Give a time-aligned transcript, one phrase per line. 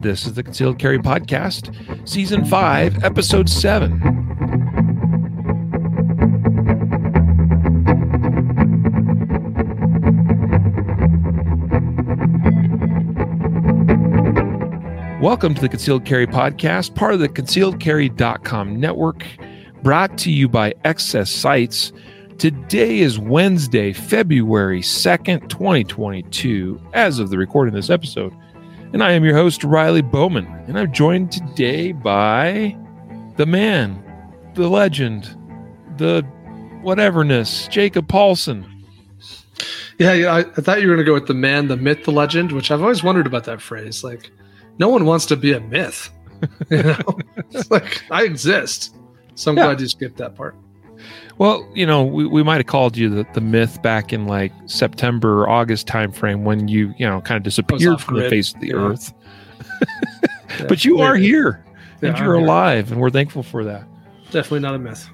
[0.00, 1.76] This is the Concealed Carry Podcast,
[2.08, 4.00] Season 5, Episode 7.
[15.20, 19.26] Welcome to the Concealed Carry Podcast, part of the concealedcarry.com network,
[19.82, 21.92] brought to you by XS Sights.
[22.38, 28.34] Today is Wednesday, February 2nd, 2022, as of the recording of this episode.
[28.92, 30.46] And I am your host, Riley Bowman.
[30.66, 32.76] And I'm joined today by
[33.36, 34.02] the man,
[34.54, 35.24] the legend,
[35.96, 36.22] the
[36.82, 38.66] whateverness, Jacob Paulson.
[39.98, 42.04] Yeah, yeah I, I thought you were going to go with the man, the myth,
[42.04, 44.02] the legend, which I've always wondered about that phrase.
[44.02, 44.30] Like,
[44.78, 46.10] no one wants to be a myth.
[46.70, 46.98] You know,
[47.50, 48.96] it's like I exist.
[49.34, 49.64] So I'm Yeah.
[49.66, 50.56] glad you skipped that part.
[51.40, 54.52] Well, you know, we, we might have called you the, the myth back in like
[54.66, 58.68] September, August timeframe when you, you know, kind of disappeared from the face of the
[58.68, 58.74] Yeah.
[58.74, 59.12] earth.
[60.58, 61.64] Yeah, But you are here
[62.02, 62.46] Yeah, and you're I'm here.
[62.48, 63.84] alive, and we're thankful for that.
[64.32, 65.08] Definitely not a myth.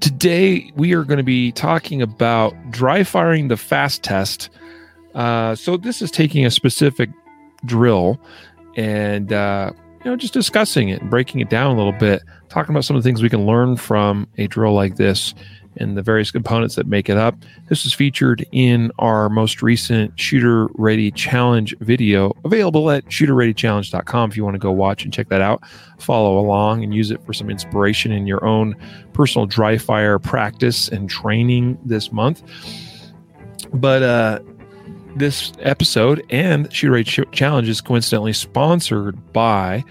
[0.00, 4.48] Today, we are going to be talking about dry firing the fast test.
[5.14, 7.10] Uh, so, this is taking a specific
[7.66, 8.18] drill
[8.76, 9.70] and, uh,
[10.04, 12.96] you know, just discussing it and breaking it down a little bit, talking about some
[12.96, 15.34] of the things we can learn from a drill like this
[15.76, 17.36] and the various components that make it up.
[17.68, 24.36] This is featured in our most recent Shooter Ready Challenge video, available at shooterreadychallenge.com if
[24.36, 25.62] you want to go watch and check that out.
[25.98, 28.74] Follow along and use it for some inspiration in your own
[29.12, 32.42] personal dry fire practice and training this month.
[33.72, 34.40] But uh,
[35.16, 39.84] this episode and Shoot Ch- Challenge is coincidentally sponsored by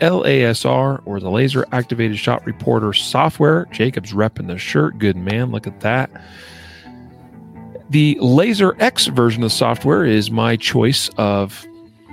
[0.00, 3.66] LASR or the Laser Activated Shot Reporter software.
[3.72, 4.98] Jacob's repping the shirt.
[4.98, 5.50] Good man.
[5.50, 6.10] Look at that.
[7.90, 11.66] The LASR X version of the software is my choice of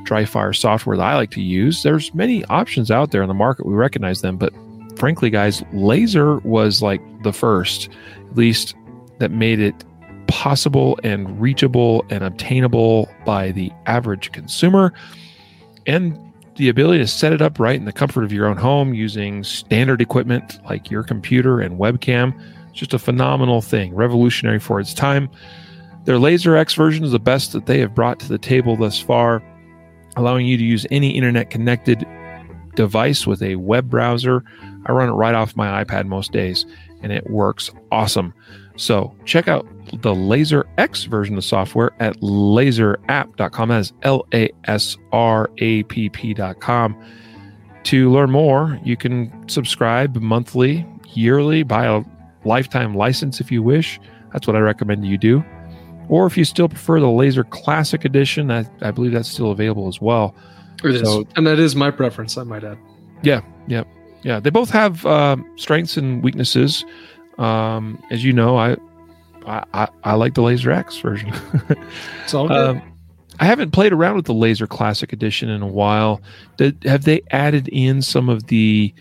[0.04, 1.84] dry fire software that I like to use.
[1.84, 3.66] There's many options out there in the market.
[3.66, 4.54] We recognize them, but
[4.98, 7.90] frankly, guys, LASR was like the first,
[8.30, 8.76] at least
[9.20, 9.84] that made it
[10.32, 14.94] possible and reachable and obtainable by the average consumer.
[15.86, 16.18] And
[16.56, 19.44] the ability to set it up right in the comfort of your own home using
[19.44, 22.34] standard equipment like your computer and webcam.
[22.70, 25.30] It's just a phenomenal thing, revolutionary for its time.
[26.06, 29.00] Their LASR X version is the best that they have brought to the table thus
[29.00, 29.44] far,
[30.16, 32.08] allowing you to use any internet connected
[32.76, 34.44] device with a web browser.
[34.86, 36.66] I run it right off my iPad most days,
[37.04, 38.34] and it works awesome.
[38.82, 43.70] So check out the LASR X version of the software at lasrapp.com.
[43.70, 46.98] That is L A S R A P P.com.
[47.84, 50.84] To learn more, you can subscribe monthly,
[51.14, 52.04] yearly, buy a
[52.44, 54.00] lifetime license if you wish.
[54.34, 55.44] That's what I recommend you do.
[56.10, 59.88] Or if you still prefer the LASR Classic Edition, I, I believe that's still available
[59.90, 60.36] as well.
[60.84, 61.02] It is.
[61.02, 62.80] So- and that is my preference, I might add.
[63.22, 63.84] Yeah, yeah,
[64.24, 64.40] yeah.
[64.40, 66.84] they both have um strengths and weaknesses.
[67.42, 68.76] Um, as you know, I,
[69.46, 71.34] I I like the LASR X version.
[72.24, 72.58] It's all good.
[72.78, 72.82] um,
[73.40, 76.22] I haven't played around with the LASR Classic Edition in a while.
[76.58, 78.94] Did, have they added in some of the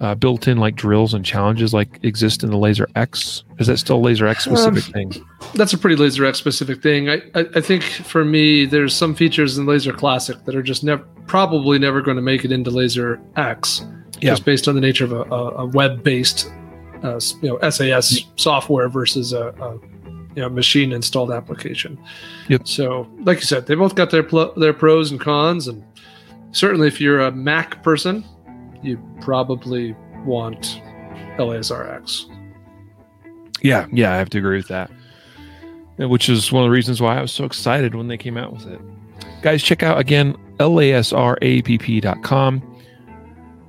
[0.00, 3.44] uh, built-in like drills and challenges like exist in the LASR X?
[3.60, 5.24] Is that still a LASR X specific Um, thing?
[5.54, 7.08] That's a pretty LASR X specific thing.
[7.08, 10.82] I, I, I think for me, there's some features in LASR Classic that are just
[10.82, 13.82] never, probably never going to make it into LASR X,
[14.20, 14.30] Yeah.
[14.30, 16.50] just based on the nature of a, a, a web-based,
[17.02, 19.74] uh, you know, SaaS software versus a, a
[20.34, 21.98] you know machine installed application.
[22.48, 22.66] Yep.
[22.66, 25.84] So, like you said, they both got their pl- their pros and cons, and
[26.52, 28.24] certainly if you're a Mac person,
[28.82, 30.80] you probably want
[31.38, 32.26] LASRX.
[33.62, 34.90] Yeah, yeah, I have to agree with that.
[35.96, 38.52] Which is one of the reasons why I was so excited when they came out
[38.52, 38.80] with it.
[39.42, 41.42] Guys, check out again lasrapp.com.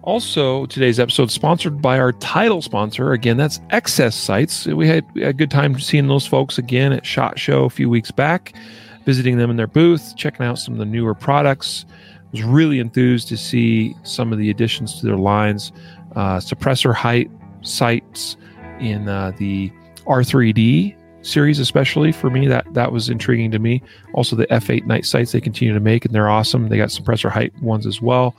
[0.09, 3.13] Also, today's episode sponsored by our title sponsor.
[3.13, 4.65] Again, that's XS Sights.
[4.65, 8.09] We had, a good time seeing those folks again at SHOT Show a few weeks
[8.09, 8.55] back,
[9.05, 11.85] visiting them in their booth, checking out some of the newer products.
[12.31, 15.71] Was really enthused to see some of the additions to their lines,
[16.15, 17.29] uh, suppressor height
[17.61, 18.35] sights
[18.79, 19.71] in uh, the
[20.07, 22.47] R3D series, especially for me.
[22.47, 23.83] That that was intriguing to me.
[24.15, 26.67] Also, the F8 night sights they continue to make, and they're awesome.
[26.67, 28.35] They got suppressor height ones as well,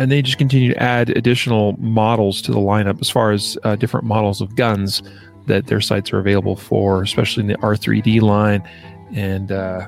[0.00, 3.76] and they just continue to add additional models to the lineup as far as uh,
[3.76, 5.02] different models of guns
[5.46, 8.66] that their sights are available for, especially in the R3D line
[9.14, 9.86] and uh,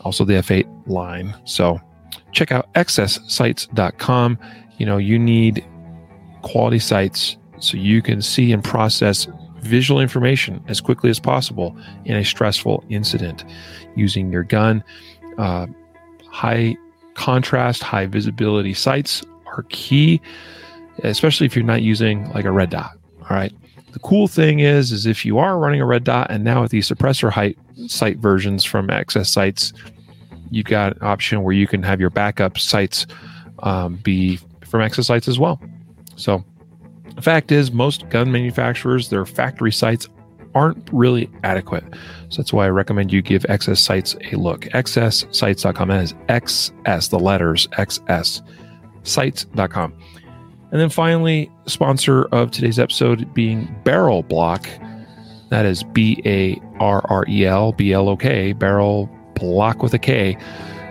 [0.00, 1.32] also the F8 line.
[1.44, 1.80] So
[2.32, 4.36] check out xssights.com.
[4.78, 5.64] You know, you need
[6.42, 9.28] quality sights so you can see and process
[9.60, 13.44] visual information as quickly as possible in a stressful incident
[13.94, 14.82] using your gun.
[15.38, 15.68] Uh,
[16.26, 16.76] high
[17.14, 19.22] contrast, high visibility sights
[19.56, 20.20] are key,
[21.02, 22.92] especially if you're not using like a red dot.
[23.22, 23.52] All right.
[23.92, 26.70] The cool thing is, is if you are running a red dot, and now with
[26.70, 27.58] the suppressor height
[27.88, 29.72] sight versions from XS Sights,
[30.50, 33.06] you've got an option where you can have your backup sights
[33.60, 35.60] um, be from XS Sights as well.
[36.16, 36.42] So,
[37.14, 40.08] the fact is, most gun manufacturers, their factory sights
[40.54, 41.84] aren't really adequate.
[42.28, 44.62] So that's why I recommend you give XS Sights a look.
[44.62, 45.88] XSSights.com.
[45.88, 48.42] That is XS, the letters XS,
[49.04, 49.94] sights.com.
[50.70, 54.66] And then finally, sponsor of today's episode being Barrel Blok.
[55.50, 59.92] That is B A R R E L B L O K, Barrel Blok with
[59.92, 60.36] a K.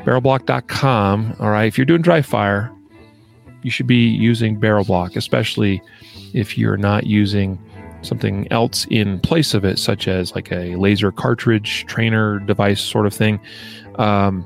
[0.03, 1.35] Barrelblok.com.
[1.39, 1.65] All right.
[1.65, 2.71] If you're doing dry fire,
[3.61, 5.81] you should be using Barrel Blok, especially
[6.33, 7.59] if you're not using
[8.01, 13.05] something else in place of it, such as like a laser cartridge trainer device sort
[13.05, 13.39] of thing.
[13.95, 14.43] Um,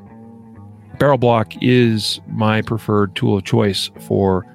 [0.99, 4.45] Barrel Blok is my preferred tool of choice for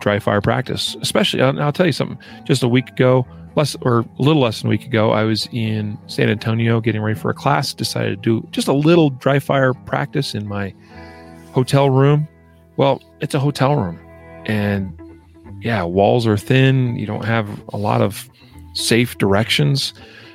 [0.00, 1.42] dry fire practice, especially.
[1.42, 2.18] I'll, tell you something.
[2.44, 5.48] Just a week ago, less or a little less than a week ago, I was
[5.52, 7.72] in San Antonio getting ready for a class.
[7.72, 10.74] Decided to do just a little dry fire practice in my
[11.52, 12.28] hotel room.
[12.76, 13.98] Well, it's a hotel room,
[14.46, 14.96] and
[15.60, 16.96] yeah, walls are thin.
[16.96, 18.28] You don't have a lot of
[18.74, 19.94] safe directions.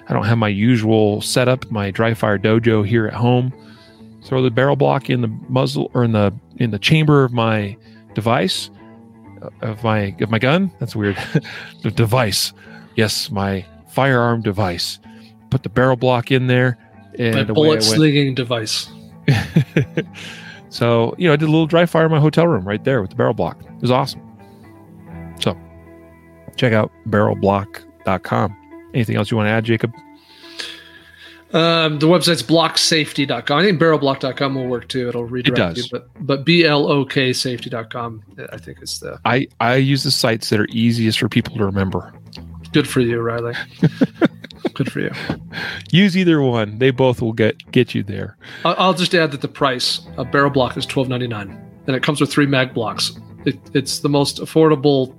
[0.09, 3.53] I don't have my usual setup, my dry fire dojo here at home.
[4.25, 7.75] Throw the barrel blok in the muzzle or in the in the chamber of my
[8.13, 8.69] device
[9.41, 10.71] uh, of my of my gun.
[10.79, 11.17] That's weird.
[11.83, 12.53] the device.
[12.95, 14.99] Yes, my firearm device.
[15.49, 16.77] Put the barrel blok in there
[17.19, 18.89] and my bullet slinging device.
[20.69, 23.01] so, you know, I did a little dry fire in my hotel room right there
[23.01, 23.61] with the barrel blok.
[23.61, 24.21] It was awesome.
[25.39, 25.57] So
[26.55, 28.57] check out barrelblok.com.
[28.93, 29.93] Anything else you want to add, Jacob?
[31.53, 33.59] Um, the website's bloksafety.com.
[33.59, 35.07] I think barrelblok.com will work too.
[35.07, 39.19] It'll redirect it you, but but B L O K safety.com, I think is the.
[39.23, 42.11] I, I use the sites that are easiest for people to remember.
[42.71, 43.53] Good for you, Riley.
[44.73, 45.11] Good for you.
[45.91, 46.79] Use either one.
[46.79, 48.35] They both will get get you there.
[48.65, 51.51] I'll just add that the price of barrel blok is twelve ninety nine,
[51.85, 53.11] and it comes with three mag blocks.
[53.45, 55.15] It, it's the most affordable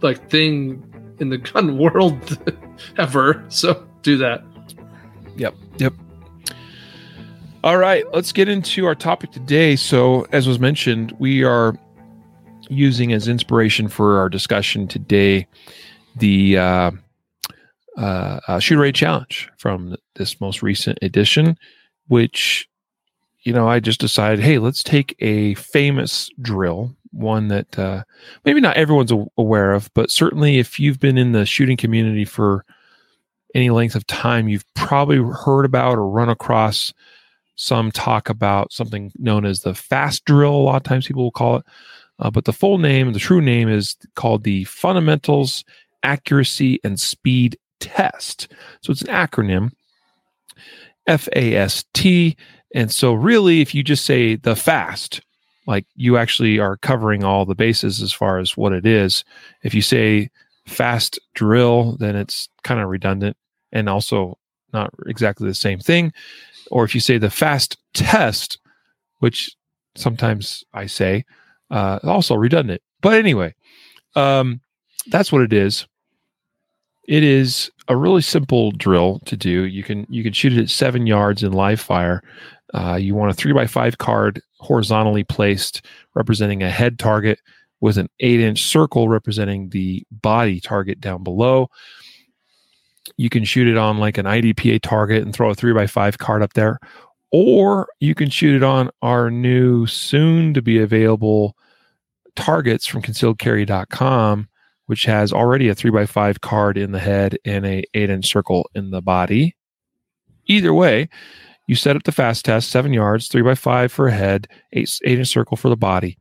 [0.00, 0.82] like thing
[1.18, 2.38] in the gun world
[2.96, 3.44] ever.
[3.48, 4.42] So do that.
[5.38, 5.54] Yep.
[5.78, 5.94] Yep.
[7.64, 9.76] All right, let's get into our topic today.
[9.76, 11.76] So, as was mentioned, we are
[12.68, 15.46] using as inspiration for our discussion today
[16.16, 16.90] the uh,
[17.96, 21.56] uh, uh, Shooter Ready Challenge from this most recent edition,
[22.08, 22.68] which,
[23.42, 28.02] you know, I just decided, hey, let's take a famous drill one that uh,
[28.44, 32.64] maybe not everyone's aware of, but certainly if you've been in the shooting community for
[33.54, 36.92] any length of time, you've probably heard about or run across
[37.56, 40.54] some talk about something known as the fast drill.
[40.54, 41.64] A lot of times people will call it,
[42.20, 45.64] uh, but the full name, the true name, is called the Fundamentals
[46.02, 48.52] Accuracy and Speed Test.
[48.82, 49.72] So it's an acronym,
[51.06, 52.36] F A S T.
[52.74, 55.20] And so, really, if you just say the fast,
[55.66, 59.24] like you actually are covering all the bases as far as what it is.
[59.62, 60.30] If you say
[60.68, 63.36] fast drill, then it's kind of redundant
[63.72, 64.38] and also
[64.72, 66.12] not exactly the same thing.
[66.70, 68.58] Or if you say the fast test,
[69.18, 69.50] which
[69.94, 71.24] sometimes I say,
[71.70, 72.82] uh, also redundant.
[73.00, 73.54] But anyway,
[74.14, 74.60] um,
[75.08, 75.86] that's what it is.
[77.06, 79.64] It is a really simple drill to do.
[79.64, 82.22] You can you can shoot it at seven yards in live fire.
[82.74, 85.82] Uh, you want a three by five card horizontally placed,
[86.14, 87.40] representing a head target
[87.80, 91.68] with an eight inch circle representing the body target down below.
[93.16, 96.18] You can shoot it on like an IDPA target and throw a three by five
[96.18, 96.78] card up there,
[97.32, 101.56] or you can shoot it on our new soon to be available
[102.36, 104.48] targets from concealedcarry.com,
[104.86, 108.26] which has already a three by five card in the head and a eight inch
[108.26, 109.56] circle in the body.
[110.46, 111.08] Either way,
[111.66, 114.98] you set up the fast test, seven yards, three by five for a head, eight,
[115.04, 116.18] eight inch circle for the body.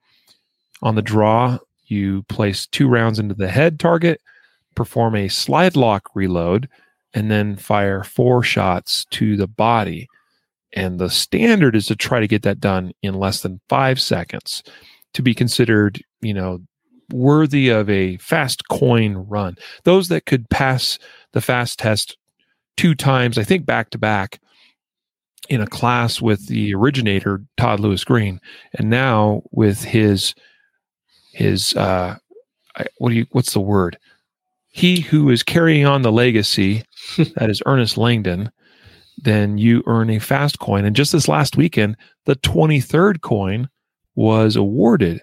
[0.81, 4.21] On the draw, you place two rounds into the head target,
[4.75, 6.69] perform a slide lock reload,
[7.13, 10.07] and then fire four shots to the body.
[10.73, 14.63] And the standard is to try to get that done in less than five seconds
[15.13, 16.59] to be considered, you know,
[17.11, 19.55] worthy of a fast coin run.
[19.83, 20.99] Those that could pass
[21.33, 22.17] the fast test
[22.75, 24.39] two times, I think back to back,
[25.49, 28.39] in a class with the originator Todd Louis Green,
[28.73, 30.35] and now with his
[31.37, 32.17] his uh,
[32.97, 33.97] what do you what's the word?
[34.69, 36.83] He who is carrying on the legacy,
[37.35, 38.51] that is Ernest Langdon.
[39.19, 43.69] Then you earn a fast coin, and just this last weekend, the twenty third coin
[44.15, 45.21] was awarded.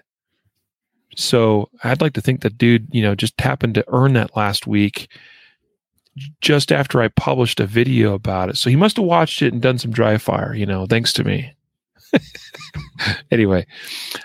[1.17, 4.67] So I'd like to think that dude, you know, just happened to earn that last
[4.67, 5.09] week
[6.39, 8.55] just after I published a video about it.
[8.55, 11.25] So he must have watched it and done some dry fire, you know, thanks to
[11.25, 11.54] me.
[13.31, 13.65] anyway,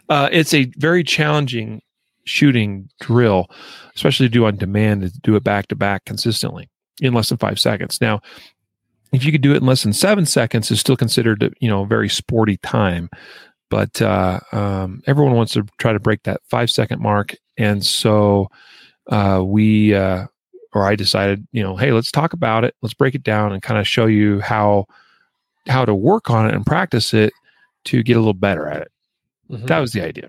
[0.08, 1.82] uh, it's a very challenging
[2.24, 3.50] shooting drill,
[3.94, 6.68] especially to do on demand, to do it back to back consistently
[7.00, 8.00] in less than five seconds.
[8.00, 8.20] Now,
[9.12, 11.82] if you could do it in less than seven seconds, is still considered, you know,
[11.82, 13.10] a very sporty time.
[13.68, 18.48] But uh, um, everyone wants to try to break that five second mark, and so
[19.08, 20.26] uh, we uh,
[20.72, 22.74] or I decided, you know, hey, let's talk about it.
[22.82, 24.86] Let's break it down and kind of show you how
[25.68, 27.32] how to work on it and practice it
[27.86, 28.92] to get a little better at it.
[29.50, 29.66] Mm-hmm.
[29.66, 30.28] That was the idea.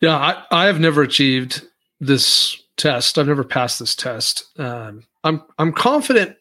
[0.00, 1.62] Yeah, I, I have never achieved
[2.00, 3.18] this test.
[3.18, 4.44] I've never passed this test.
[4.58, 6.36] Um, I'm I'm confident,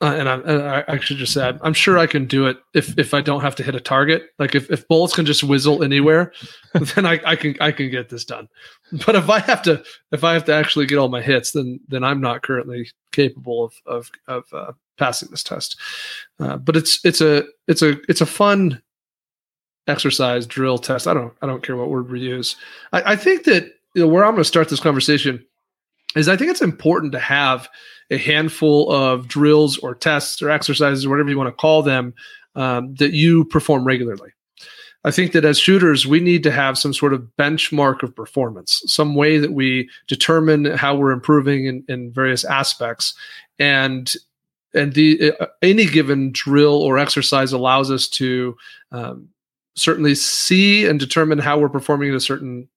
[0.00, 2.98] uh, and, I, and I, should just say I'm sure I can do it if
[2.98, 4.24] if I don't have to hit a target.
[4.40, 6.32] Like if, if bullets can just whizzle anywhere,
[6.74, 8.48] then I, I can I can get this done.
[9.06, 11.78] But if I have to if I have to actually get all my hits, then
[11.86, 15.78] then I'm not currently capable of of of uh, passing this test.
[16.40, 18.82] Uh, but it's it's a it's a it's a fun
[19.86, 21.06] exercise drill test.
[21.06, 22.56] I don't I don't care what word we use.
[22.92, 23.64] I, I think that
[23.94, 25.44] you know, where I'm going to start this conversation
[26.16, 27.68] is I think it's important to have
[28.10, 32.14] a handful of drills or tests or exercises or whatever you want to call them
[32.54, 34.30] um, that you perform regularly.
[35.06, 38.82] I think that as shooters, we need to have some sort of benchmark of performance,
[38.86, 43.14] some way that we determine how we're improving in, in various aspects.
[43.58, 44.12] And
[44.72, 48.56] and the uh, any given drill or exercise allows us to
[48.92, 49.28] um,
[49.74, 52.68] certainly see and determine how we're performing in a certain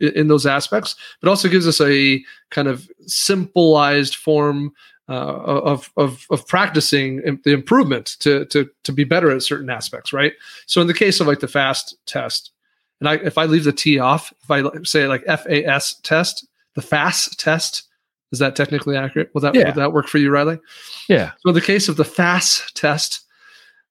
[0.00, 4.72] in those aspects, but also gives us a kind of simplified form
[5.08, 10.12] uh, of, of of practicing the improvement to to to be better at certain aspects,
[10.12, 10.32] right?
[10.66, 12.52] So in the case of like the fast test,
[13.00, 16.82] and I if I leave the T off, if I say like FAS test, the
[16.82, 17.88] fast test,
[18.32, 19.30] is that technically accurate?
[19.34, 19.66] Will that yeah.
[19.66, 20.60] will that work for you, Riley?
[21.08, 21.32] Yeah.
[21.40, 23.22] So in the case of the fast test,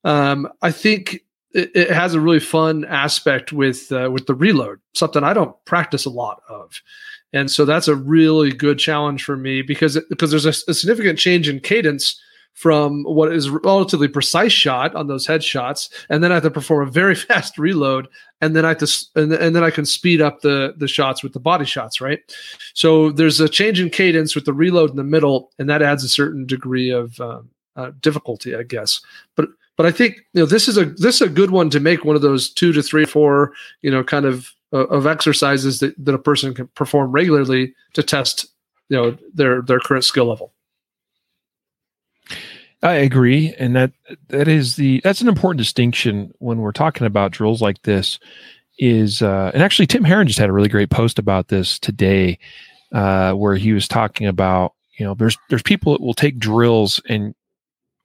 [0.05, 1.21] um, I think
[1.53, 5.55] it, it, has a really fun aspect with uh, with the reload, something I don't
[5.65, 6.81] practice a lot of,
[7.33, 10.73] and so that's a really good challenge for me because it, because there's a, a,
[10.73, 12.19] significant change in cadence
[12.53, 16.87] from what is relatively precise shot on those headshots, and then I have to perform
[16.87, 18.07] a very fast reload,
[18.41, 21.23] and then I have to and, and then I can speed up the the shots
[21.23, 22.19] with the body shots, right?
[22.73, 26.03] So there's a change in cadence with the reload in the middle, and that adds
[26.03, 29.01] a certain degree of um, uh, difficulty, I guess.
[29.35, 31.79] But but I think you know this is a this is a good one to
[31.79, 35.79] make one of those two to three, four, you know, kind of uh, of exercises
[35.79, 38.45] that, that a person can perform regularly to test,
[38.89, 40.51] you know, their their current skill level.
[42.83, 43.93] I agree, and that
[44.27, 48.19] that is the that's an important distinction when we're talking about drills like this.
[48.79, 52.37] Is uh, and actually Tim Herron just had a really great post about this today,
[52.91, 57.01] uh, where he was talking about you know there's there's people that will take drills
[57.07, 57.33] and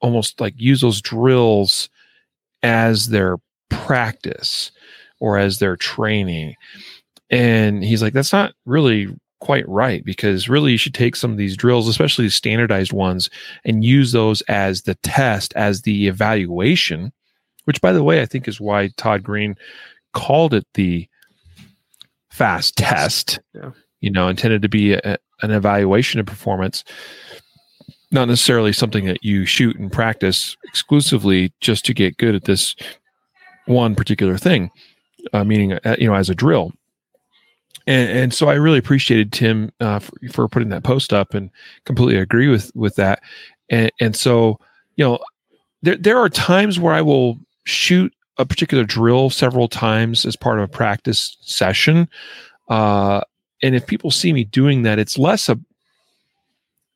[0.00, 1.88] almost like use those drills
[2.62, 3.36] as their
[3.68, 4.70] practice
[5.20, 6.54] or as their training.
[7.30, 9.08] And he's like, that's not really
[9.40, 13.28] quite right because really you should take some of these drills, especially the standardized ones,
[13.64, 17.12] and use those as the test, as the evaluation,
[17.64, 19.56] which by the way, I think is why Todd Green
[20.12, 21.08] called it the
[22.30, 23.70] fast test, yeah.
[24.00, 26.84] you know, intended to be a, an evaluation of performance
[28.10, 32.76] not necessarily something that you shoot and practice exclusively just to get good at this
[33.66, 34.70] one particular thing,
[35.32, 36.72] uh, meaning uh, you know as a drill.
[37.86, 41.50] And, and so I really appreciated Tim uh, for, for, putting that post up and
[41.84, 43.20] completely agree with with that.
[43.68, 44.58] And, and so
[44.96, 45.18] you know
[45.82, 50.58] there there are times where I will shoot a particular drill several times as part
[50.58, 52.08] of a practice session.
[52.68, 53.20] Uh,
[53.62, 55.58] and if people see me doing that, it's less a,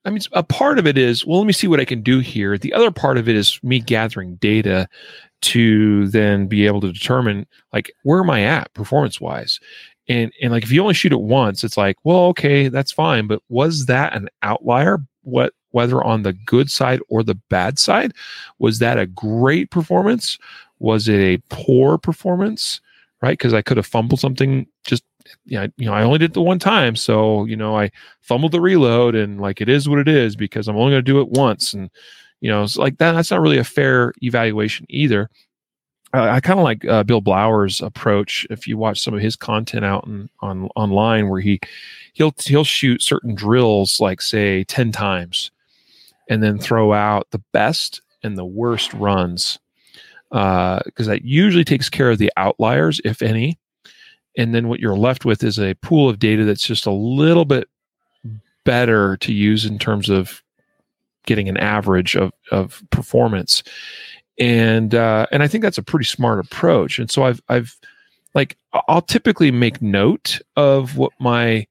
[0.05, 2.21] I mean, a part of it is, well, let me see what I can do
[2.21, 2.57] here.
[2.57, 4.89] The other part of it is me gathering data
[5.41, 9.61] to then be able to determine like where am I at performance wise.
[10.09, 13.27] And and like if you only shoot it once, it's like, well, okay, that's fine.
[13.27, 14.99] But was that an outlier?
[15.23, 18.13] What whether on the good side or the bad side?
[18.59, 20.39] Was that a great performance?
[20.79, 22.81] Was it a poor performance?
[23.21, 23.37] Right?
[23.37, 25.03] Because I could have fumbled something just
[25.45, 28.53] yeah, you know, I only did it the one time, so you know, I fumbled
[28.53, 31.21] the reload, and like it is what it is because I'm only going to do
[31.21, 31.91] it once, and
[32.41, 33.13] you know, it's like that.
[33.13, 35.31] That's not really a fair evaluation either.
[36.13, 38.47] I, I kind of like uh, Bill Blowers' approach.
[38.51, 41.61] If you watch some of his content out in, on online, where he
[42.13, 45.51] he'll he'll shoot certain drills like say ten times,
[46.29, 49.59] and then throw out the best and the worst runs
[50.31, 53.59] because uh, that usually takes care of the outliers, if any
[54.37, 57.45] and then what you're left with is a pool of data that's just a little
[57.45, 57.69] bit
[58.65, 60.43] better to use in terms of
[61.27, 63.63] getting an average of of performance.
[64.39, 66.99] And uh, and I think that's a pretty smart approach.
[66.99, 67.77] And so I've I've
[68.35, 68.57] like
[68.89, 71.67] I'll typically make note of what my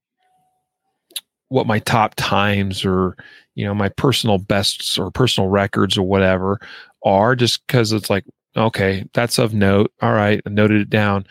[1.49, 3.15] what my top times or
[3.55, 6.59] you know my personal bests or personal records or whatever
[7.03, 9.91] are just because it's like okay that's of note.
[10.01, 11.25] All right i noted it down.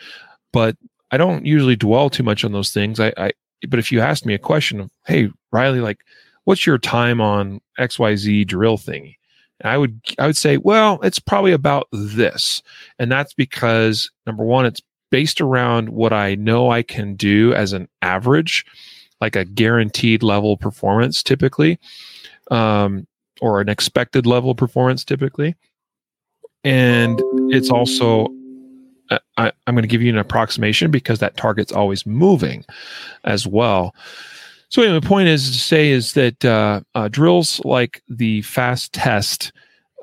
[0.51, 0.75] But
[1.11, 3.31] i don't usually dwell too much on those things i, I
[3.69, 5.99] but if you ask me a question of hey riley like
[6.45, 9.17] what's your time on xyz drill thingy
[9.63, 12.61] I would I would say, well, it's probably about this.
[12.99, 17.73] And that's because number one, it's based around what I know I can do as
[17.73, 18.65] an average,
[19.21, 21.79] like a guaranteed level performance typically,
[22.51, 23.07] um,
[23.41, 25.55] or an expected level performance typically.
[26.63, 27.21] And
[27.51, 28.27] it's also
[29.37, 32.65] I, I'm going to give you an approximation because that target's always moving
[33.23, 33.95] as well.
[34.69, 38.91] So anyway, the point is to say is that uh, uh, drills like the fast
[38.93, 39.53] test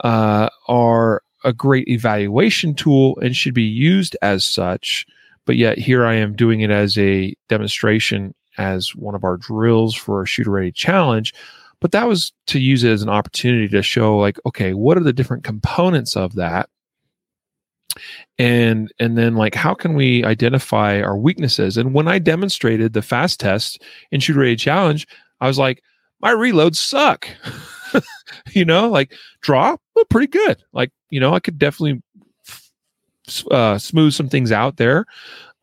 [0.02, 5.06] uh, are a great evaluation tool and should be used as such.
[5.44, 9.94] But yet here I am doing it as a demonstration as one of our drills
[9.94, 11.34] for a shooter ready challenge.
[11.80, 15.02] But that was to use it as an opportunity to show like, okay, what are
[15.02, 16.70] the different components of that?
[18.38, 21.76] And and then like how can we identify our weaknesses?
[21.76, 25.06] And when i demonstrated the fast test in shooter ready challenge
[25.40, 25.82] i was like
[26.20, 27.28] my reloads suck.
[28.50, 29.76] You know like draw?
[29.94, 30.60] Well, pretty good.
[30.72, 32.02] Like you know i could definitely
[33.50, 35.06] uh, smooth some things out there.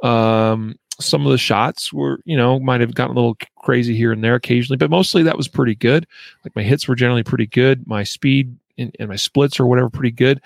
[0.01, 4.12] Um some of the shots were you know might have gotten a little crazy here
[4.12, 6.08] and there occasionally but mostly that was pretty good.
[6.46, 7.86] Like my hits were generally pretty good.
[7.86, 10.40] My speed and, and my splits or whatever pretty good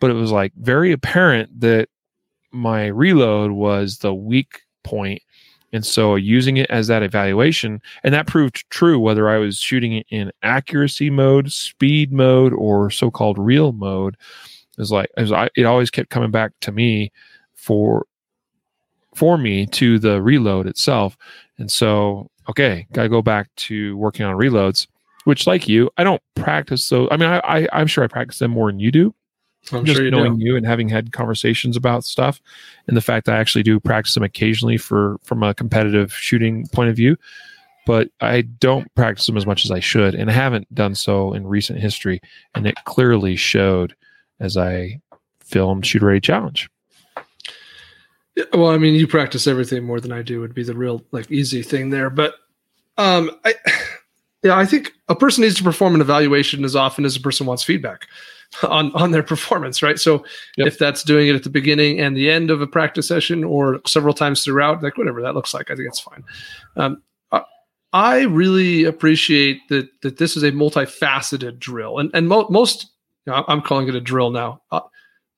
[0.00, 1.88] but it was like very apparent that
[2.52, 5.22] my reload was the weak point
[5.72, 9.92] and so using it as that evaluation and that proved true whether i was shooting
[9.92, 14.16] it in accuracy mode speed mode or so-called real mode
[14.78, 17.12] is like it, was, it always kept coming back to me
[17.54, 18.06] for
[19.14, 21.16] for me to the reload itself.
[21.58, 24.86] And so okay gotta go back to working on reloads
[25.24, 28.38] which like you i don't practice so i mean I, I i'm sure i practice
[28.38, 29.14] them more than you do
[29.72, 30.44] I'm just sure you knowing do.
[30.44, 32.40] you and having had conversations about stuff,
[32.86, 36.66] and the fact that I actually do practice them occasionally for from a competitive shooting
[36.68, 37.16] point of view,
[37.86, 41.32] but I don't practice them as much as I should, and I haven't done so
[41.32, 42.20] in recent history,
[42.54, 43.94] and it clearly showed
[44.40, 45.00] as I
[45.40, 46.68] filmed Shooter Ready Challenge.
[48.52, 51.30] Well, I mean, you practice everything more than I do would be the real like
[51.30, 52.34] easy thing there, but
[52.96, 53.54] um, I
[54.42, 57.46] yeah, I think a person needs to perform an evaluation as often as a person
[57.46, 58.06] wants feedback
[58.62, 59.98] on on their performance, right?
[59.98, 60.24] So
[60.56, 60.66] yep.
[60.66, 63.80] if that's doing it at the beginning and the end of a practice session or
[63.86, 66.24] several times throughout, like whatever that looks like, I think it's fine.
[66.76, 67.02] Um,
[67.92, 72.86] I really appreciate that that this is a multifaceted drill, and and mo- most
[73.26, 74.62] you know, I'm calling it a drill now.
[74.70, 74.80] Uh,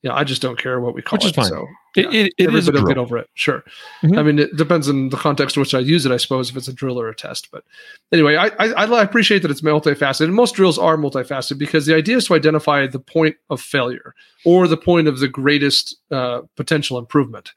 [0.03, 1.35] yeah, I just don't care what we call Which it.
[1.35, 1.45] Fine.
[1.45, 3.29] So it, yeah, it, it is will get over it.
[3.35, 3.63] Sure.
[4.03, 4.19] Mm-hmm.
[4.19, 6.57] I mean, it depends on the context in which I use it, I suppose, if
[6.57, 7.49] it's a drill or a test.
[7.51, 7.63] But
[8.11, 10.25] anyway, I, I, I appreciate that it's multifaceted.
[10.25, 14.13] And most drills are multifaceted because the idea is to identify the point of failure
[14.43, 17.53] or the point of the greatest uh, potential improvement,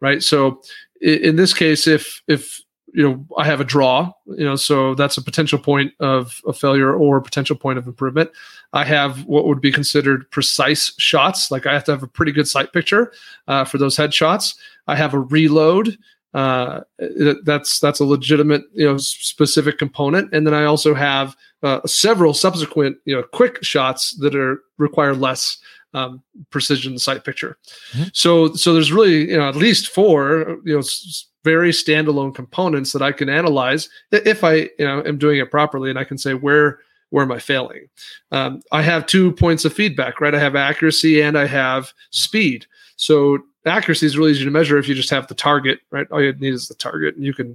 [0.00, 0.22] right?
[0.22, 0.62] So
[1.02, 2.62] in this case, if if
[2.94, 6.58] you know i have a draw you know so that's a potential point of, of
[6.58, 8.30] failure or a potential point of improvement
[8.72, 11.50] i have what would be considered precise shots.
[11.50, 13.12] Like i have to have a pretty good sight picture
[13.48, 14.54] uh, for those headshots.
[14.86, 15.96] I have a reload
[16.34, 16.80] uh,
[17.44, 20.32] that's that's a legitimate you know specific component.
[20.32, 25.14] And then i also have uh, several subsequent you know quick shots that are require
[25.14, 25.58] less
[25.94, 27.58] um, precision sight picture.
[27.92, 28.08] Mm-hmm.
[28.12, 30.82] so so there's really you know at least four you know
[31.44, 35.90] very standalone components that I can analyze if I you know am doing it properly,
[35.90, 36.78] and I can say where
[37.12, 37.88] where am I failing.
[38.30, 40.34] Um, I have two points of feedback, right?
[40.34, 42.66] I have accuracy and I have speed.
[42.96, 46.06] So accuracy is really easy to measure if you just have the target, right?
[46.10, 47.54] All you need is the target, and you can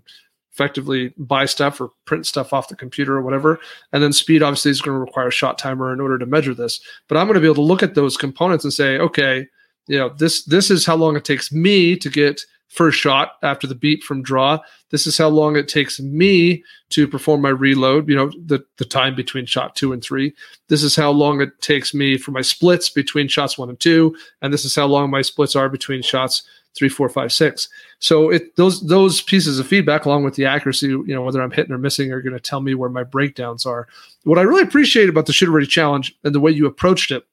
[0.54, 3.60] effectively buy stuff or print stuff off the computer or whatever.
[3.94, 6.54] And then speed obviously is going to require a shot timer in order to measure
[6.54, 6.80] this.
[7.08, 9.48] But I'm going to be able to look at those components and say, okay,
[9.88, 13.66] you know, this this is how long it takes me to get first shot after
[13.68, 14.60] the beep from draw.
[14.90, 18.86] This is how long it takes me to perform my reload, you know, the, the
[18.86, 20.34] time between shot two and three.
[20.68, 24.16] This is how long it takes me for my splits between shots one and two.
[24.42, 26.44] And this is how long my splits are between shots
[26.78, 27.70] three, four, five, six.
[28.00, 31.52] So it those those pieces of feedback, along with the accuracy, you know, whether I'm
[31.52, 33.88] hitting or missing, are going to tell me where my breakdowns are.
[34.24, 37.26] What I really appreciate about the shooter ready challenge and the way you approached it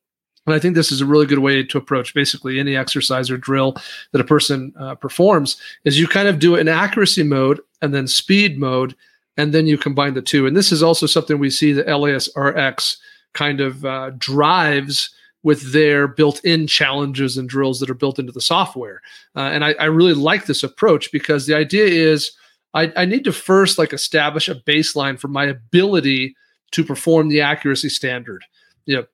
[0.46, 3.38] And I think this is a really good way to approach basically any exercise or
[3.38, 3.76] drill
[4.12, 7.94] that a person uh, performs is you kind of do it in accuracy mode and
[7.94, 8.94] then speed mode,
[9.36, 10.46] and then you combine the two.
[10.46, 12.96] And this is also something we see the LASRX
[13.32, 15.10] kind of uh, drives
[15.42, 19.02] with their built-in challenges and drills that are built into the software.
[19.36, 22.32] Uh, and I, I, really like this approach because the idea is
[22.72, 26.34] I, I need to first like establish a baseline for my ability
[26.70, 28.42] to perform the accuracy standard.
[28.86, 29.06] You know,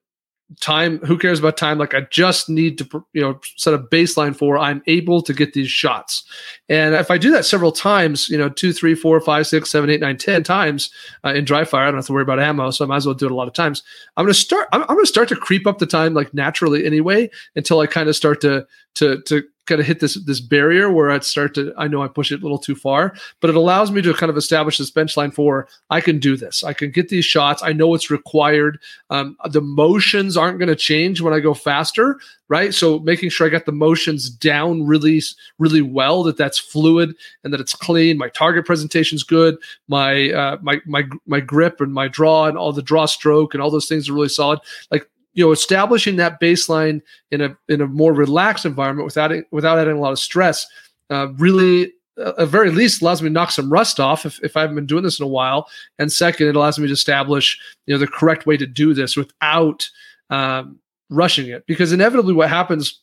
[0.59, 1.79] time who cares about time?
[1.79, 5.53] Like i just need to you know set a baseline for i'm able to get
[5.53, 6.25] these shots.
[6.69, 9.91] And if i do that several times you know two three four five six seven
[9.91, 10.91] eight nine ten times
[11.25, 13.07] uh, in dry fire i don't have to worry about ammo so i might as
[13.07, 13.83] well do it a lot of times.
[14.17, 16.35] I'm going to start I'm, I'm going to start to creep up the time like
[16.35, 20.41] naturally anyway until i kind of start to to to kind of hit this this
[20.41, 23.49] barrier where I'd start to I know I push it a little too far, but
[23.49, 26.65] it allows me to kind of establish this bench line for I can do this.
[26.65, 27.63] I can get these shots.
[27.63, 28.79] I know what's required.
[29.11, 32.75] Um, the motions aren't going to change when I go faster, right?
[32.75, 35.23] So making sure I got the motions down really
[35.59, 38.19] really well, that that's fluid and that it's clean.
[38.19, 39.57] My target presentation's good.
[39.89, 43.63] My uh, my my my grip and my draw and all the draw stroke and
[43.63, 44.61] all those things are really solid.
[44.91, 49.47] Like you know establishing that baseline in a in a more relaxed environment without it,
[49.51, 50.67] without adding a lot of stress
[51.11, 54.57] uh, really uh, at very least allows me to knock some rust off if, if
[54.57, 55.69] I haven't been doing this in a while.
[55.99, 59.17] And second, it allows me to establish you know the correct way to do this
[59.17, 59.89] without
[60.31, 61.67] um, rushing it.
[61.67, 63.01] Because inevitably, what happens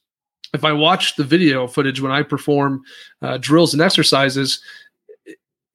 [0.53, 2.83] if I watch the video footage when I perform
[3.21, 4.61] uh, drills and exercises,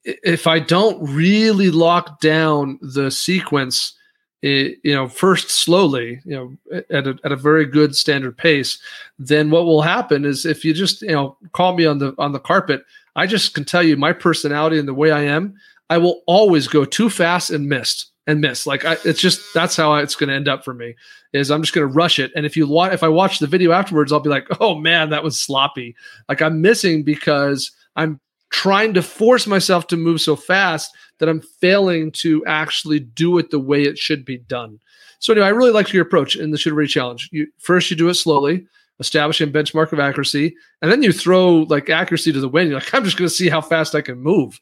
[0.04, 3.94] if I don't really lock down the sequence
[4.42, 8.78] you know, first slowly, you know, at a, at a very good standard pace,
[9.18, 12.32] then what will happen is if you just, you know, call me on the on
[12.32, 15.54] the carpet, I just can tell you my personality and the way I am,
[15.90, 18.66] I will always go too fast and missed and miss.
[18.66, 20.94] Like I, it's just that's how it's going to end up for me.
[21.32, 23.46] Is I'm just going to rush it, and if you watch, if I watch the
[23.46, 25.94] video afterwards, I'll be like, oh man, that was sloppy.
[26.28, 28.20] Like I'm missing because I'm
[28.52, 33.50] trying to force myself to move so fast that I'm failing to actually do it
[33.50, 34.78] the way it should be done.
[35.18, 37.28] So anyway, I really liked your approach in the shoot ready challenge.
[37.32, 38.66] You first you do it slowly,
[39.00, 42.68] establishing a benchmark of accuracy, and then you throw like accuracy to the wind.
[42.68, 44.60] You're like, I'm just going to see how fast I can move,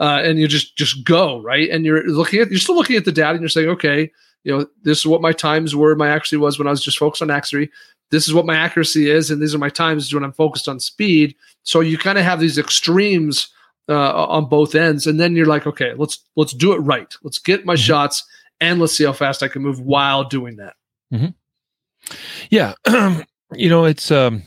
[0.00, 1.68] uh, and you just just go right.
[1.70, 4.10] And you're looking at you're still looking at the data, and you're saying, okay,
[4.44, 6.98] you know, this is what my times were, my accuracy was when I was just
[6.98, 7.70] focused on accuracy.
[8.10, 10.80] This is what my accuracy is, and these are my times when I'm focused on
[10.80, 11.34] speed.
[11.62, 13.48] So you kind of have these extremes
[13.88, 17.14] uh, on both ends, and then you're like, okay, let's let's do it right.
[17.22, 17.80] Let's get my mm-hmm.
[17.80, 18.24] shots,
[18.60, 20.74] and let's see how fast I can move while doing that.
[21.12, 22.14] Mm-hmm.
[22.50, 22.74] Yeah,
[23.54, 24.42] you know, it's um,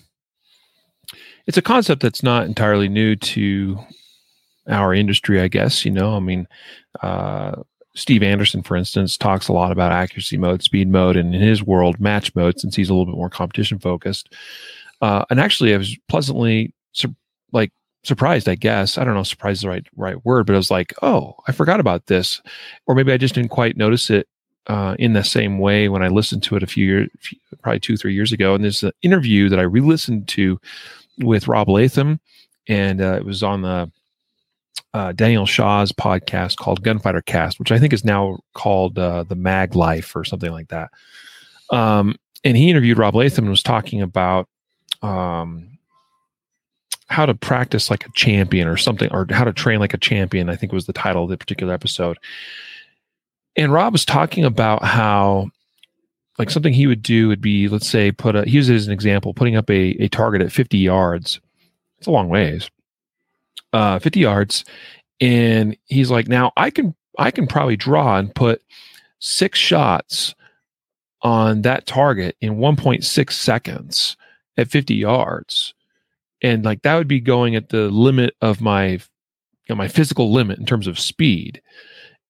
[1.46, 3.78] it's a concept that's not entirely new to
[4.68, 5.86] our industry, I guess.
[5.86, 6.48] You know, I mean,
[7.02, 7.62] uh,
[7.94, 11.62] Steve Anderson, for instance, talks a lot about accuracy mode, speed mode, and in his
[11.64, 14.34] world, match mode, since he's a little bit more competition focused.
[15.02, 16.74] Uh, and actually, I was pleasantly
[17.52, 17.72] like
[18.04, 18.98] surprised, I guess.
[18.98, 21.52] I don't know, surprised is the right right word, but I was like, oh, I
[21.52, 22.42] forgot about this,
[22.88, 24.28] or maybe I just didn't quite notice it
[24.68, 27.10] uh, in the same way when I listened to it a few years,
[27.62, 28.56] probably two, three years ago.
[28.56, 30.60] And there's an interview that I re-listened to
[31.20, 32.20] with Rob Latham,
[32.68, 33.92] and uh, it was on the
[34.94, 39.36] uh, Daniel Shaw's podcast called Gunfighter Cast, which I think is now called uh, the
[39.36, 40.90] Mag Life or something like that.
[41.70, 44.50] Um, and he interviewed Rob Latham and was talking about
[45.02, 45.78] um,
[47.08, 50.50] how to practice like a champion or something, or how to train like a champion.
[50.50, 52.18] I think was the title of the particular episode.
[53.56, 55.50] And Rob was talking about how,
[56.40, 59.34] like, something he would do would be, let's say, put a, he uses an example,
[59.34, 61.42] putting up a, a target at 50 yards.
[61.98, 62.70] It's a long ways,
[63.74, 64.66] uh, 50 yards.
[65.20, 68.62] And he's like, now I can, I can probably draw and put
[69.20, 70.34] six shots
[71.22, 74.18] on that target in 1.6 seconds
[74.58, 75.74] at 50 yards
[76.42, 79.00] and like that would be going at the limit of my you
[79.70, 81.62] know, my physical limit in terms of speed.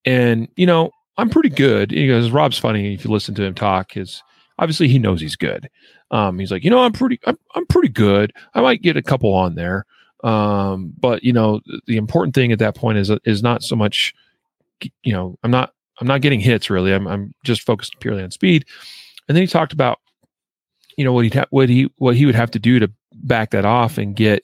[0.06, 1.90] And you know i'm pretty good.
[1.90, 4.22] Because rob's funny if you listen to him talk is
[4.60, 5.70] obviously he knows he's good.
[6.12, 8.34] Um, he's like you know i'm pretty I'm, I'm pretty good.
[8.54, 9.86] I might get a couple on there
[10.24, 14.14] um, but you know the important thing at that point is is not so much
[15.04, 18.32] you know i'm not i'm not getting hits really i'm, I'm just focused purely on
[18.32, 18.66] speed
[19.28, 20.00] and then he talked about
[20.98, 23.52] you know what he ha- what he what he would have to do to back
[23.52, 24.44] that off and get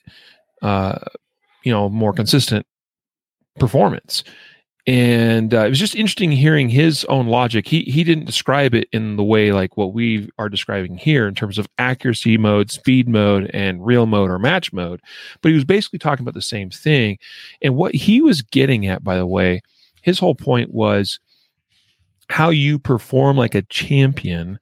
[0.62, 0.98] uh,
[1.64, 2.66] you know more consistent
[3.60, 4.24] performance.
[4.88, 7.68] And uh, it was just interesting hearing his own logic.
[7.68, 11.36] He he didn't describe it in the way like what we are describing here in
[11.36, 15.02] terms of accuracy mode, speed mode, and real mode or match mode.
[15.42, 17.18] But he was basically talking about the same thing.
[17.62, 19.62] And what he was getting at, by the way,
[20.04, 21.20] his whole point was
[22.30, 24.58] how you perform like a champion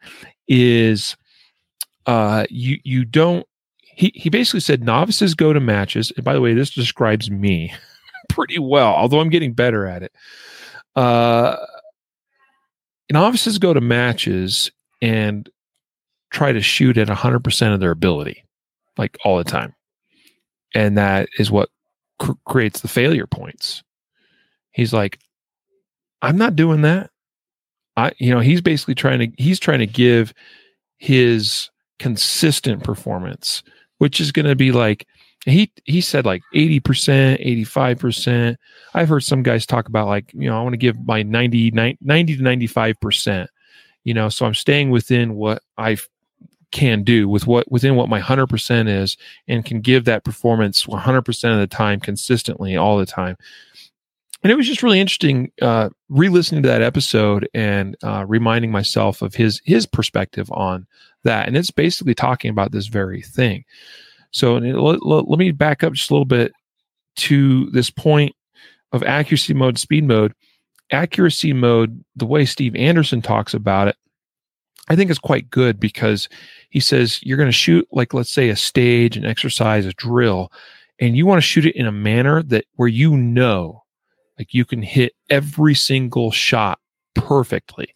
[0.47, 1.15] is
[2.07, 3.45] uh, you you don't.
[3.79, 6.11] He he basically said novices go to matches.
[6.15, 7.71] And by the way, this describes me
[8.29, 10.11] pretty well, although I'm getting better at it.
[10.95, 11.57] Uh,
[13.11, 15.49] novices go to matches and
[16.31, 18.43] try to shoot at 100% of their ability,
[18.97, 19.73] like all the time.
[20.73, 21.69] And that is what
[22.19, 23.83] cr- creates the failure points.
[24.71, 25.19] He's like,
[26.21, 27.11] I'm not doing that.
[27.97, 30.33] I, you know, he's basically trying to, he's trying to give
[30.97, 33.63] his consistent performance,
[33.99, 35.07] which is going to be like,
[35.45, 36.81] he he said like 80%,
[37.65, 38.55] 85%.
[38.93, 41.71] I've heard some guys talk about like, you know, I want to give my 90,
[41.71, 43.47] 90 to 95%.
[44.03, 45.97] You know, so I'm staying within what I
[46.71, 51.53] can do with what within what my 100% is and can give that performance 100%
[51.53, 53.37] of the time consistently all the time.
[54.43, 59.21] And it was just really interesting uh, re-listening to that episode and uh, reminding myself
[59.21, 60.85] of his his perspective on
[61.23, 61.47] that.
[61.47, 63.63] And it's basically talking about this very thing.
[64.35, 66.51] So let, let, let me back up just a little bit
[67.15, 68.35] to this point
[68.91, 70.33] of accuracy mode, speed mode.
[70.91, 73.95] Accuracy mode, the way Steve Anderson talks about it,
[74.89, 76.27] I think is quite good because
[76.69, 80.51] he says you're going to shoot like let's say a stage, an exercise, a drill,
[80.99, 83.83] and you want to shoot it in a manner that where you know
[84.37, 86.77] like you can hit every single shot
[87.15, 87.95] perfectly.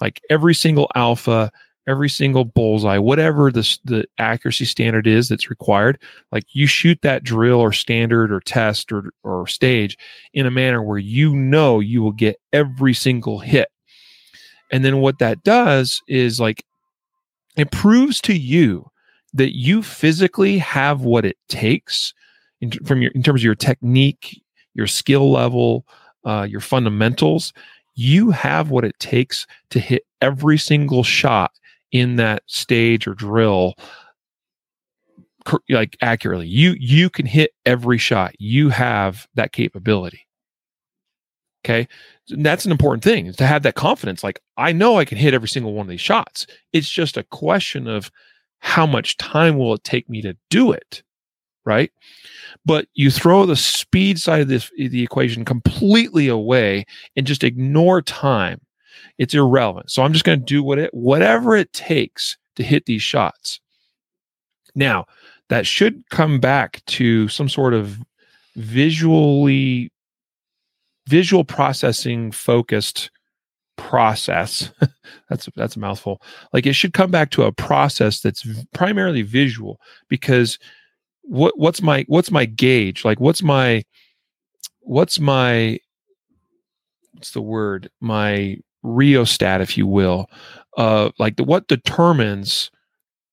[0.00, 1.50] Like every single alpha,
[1.86, 6.00] every single bullseye, whatever the, the accuracy standard is that's required,
[6.32, 9.98] like you shoot that drill or standard or test or, or stage
[10.32, 13.68] in a manner where you know you will get every single hit.
[14.70, 16.64] And then what that does is like
[17.56, 18.90] it proves to you
[19.34, 22.14] that you physically have what it takes
[22.60, 24.42] in, from your in terms of your technique,
[24.74, 25.86] your skill level,
[26.24, 27.52] uh, your fundamentals.
[27.94, 31.52] You have what it takes to hit every single shot
[31.94, 33.74] in that stage or drill
[35.70, 36.48] like accurately.
[36.48, 38.34] You you can hit every shot.
[38.38, 40.26] You have that capability.
[41.64, 41.88] Okay?
[42.30, 44.22] And that's an important thing to have that confidence.
[44.22, 46.46] Like i know i can hit every single one of these shots.
[46.74, 48.10] It's just a question of
[48.58, 51.02] how much time will it take me to do it
[51.66, 51.90] right?
[52.66, 56.84] But you throw the speed side of this the equation completely away
[57.16, 58.60] and just ignore time
[59.18, 59.90] it's irrelevant.
[59.90, 63.60] So I'm just going to do what it, whatever it takes to hit these shots.
[64.74, 65.06] Now,
[65.48, 67.98] that should come back to some sort of
[68.56, 69.90] visually
[71.06, 73.10] visual processing focused
[73.76, 74.70] process
[75.28, 76.22] that's that's a mouthful
[76.52, 80.58] like it should come back to a process that's primarily visual because
[81.22, 83.82] what what's my what's my gauge like what's my
[84.80, 85.78] what's my
[87.12, 90.30] what's the word my rheostat, if you will,
[90.76, 92.70] uh, like the, what determines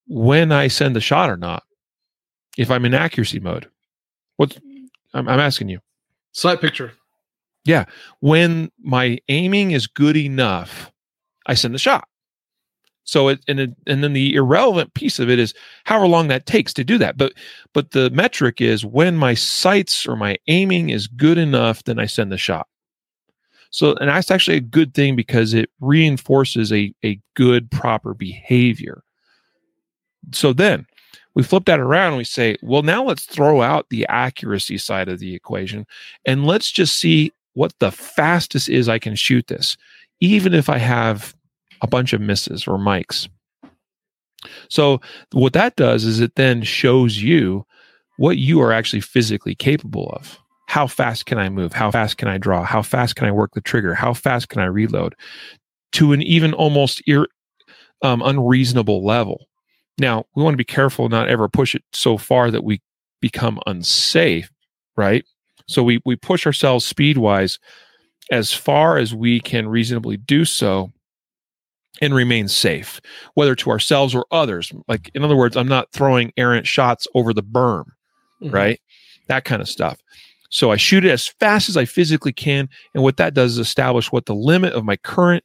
[0.07, 1.63] when I send the shot or not.
[2.57, 3.69] If I'm in accuracy mode,
[4.35, 4.57] What
[5.13, 5.79] I'm, I'm asking you.
[6.33, 6.93] Sight picture.
[7.63, 7.85] Yeah,
[8.19, 10.91] when my aiming is good enough,
[11.45, 12.07] I send the shot.
[13.03, 15.53] So it and it, and then the irrelevant piece of it is
[15.85, 17.17] however long that takes to do that.
[17.17, 17.33] But
[17.73, 22.05] but the metric is when my sights or my aiming is good enough, then I
[22.05, 22.67] send the shot.
[23.71, 29.01] So, and that's actually a good thing because it reinforces a, a good, proper behavior.
[30.33, 30.85] So then
[31.33, 35.07] we flip that around and we say, well, now let's throw out the accuracy side
[35.07, 35.87] of the equation
[36.25, 39.77] and let's just see what the fastest is I can shoot this,
[40.19, 41.33] even if I have
[41.81, 43.27] a bunch of misses or mics.
[44.69, 44.99] So,
[45.31, 47.65] what that does is it then shows you
[48.17, 50.40] what you are actually physically capable of
[50.71, 51.73] how fast can I move?
[51.73, 52.63] How fast can I draw?
[52.63, 53.93] How fast can I work the trigger?
[53.93, 55.15] How fast can I reload?
[55.91, 57.27] To an even almost ir-
[58.01, 59.47] um, unreasonable level.
[59.97, 62.81] Now, we want to be careful not ever push it so far that we
[63.19, 64.49] become unsafe,
[64.95, 65.25] right?
[65.67, 67.59] So we we push ourselves speed wise
[68.31, 70.93] as far as we can reasonably do so
[72.01, 73.01] and remain safe,
[73.33, 74.71] whether to ourselves or others.
[74.87, 77.87] Like in other words, I'm not throwing errant shots over the berm,
[78.41, 78.51] mm-hmm.
[78.51, 78.79] right?
[79.27, 79.97] That kind of stuff.
[80.51, 82.69] So I shoot it as fast as I physically can.
[82.93, 85.43] And what that does is establish what the limit of my current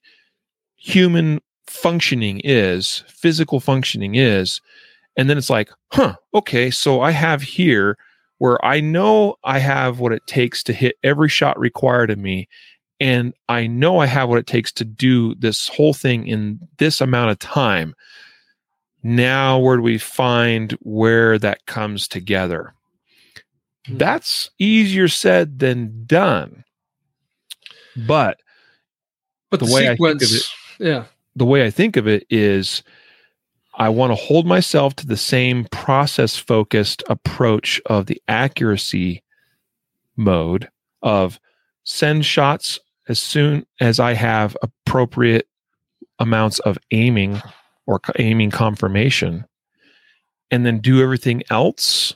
[0.77, 4.61] human functioning is, physical functioning is.
[5.16, 7.97] And then it's like, huh, okay, so I have here
[8.38, 12.49] where I know I have what it takes to hit every shot required of me.
[12.99, 17.01] And I know I have what it takes to do this whole thing in this
[17.01, 17.95] amount of time.
[19.03, 22.76] Now, where do we find where that comes together?
[23.87, 23.99] Hmm.
[23.99, 26.64] That's easier said than done.
[28.07, 28.40] But
[29.51, 32.07] but the, the way sequence, I think of it, yeah, the way I think of
[32.07, 32.83] it is,
[33.75, 39.22] I want to hold myself to the same process focused approach of the accuracy
[40.16, 40.68] mode
[41.03, 41.38] of
[41.85, 45.49] send shots as soon as I have appropriate
[46.18, 47.40] amounts of aiming
[47.87, 49.44] or aiming confirmation
[50.51, 52.14] and then do everything else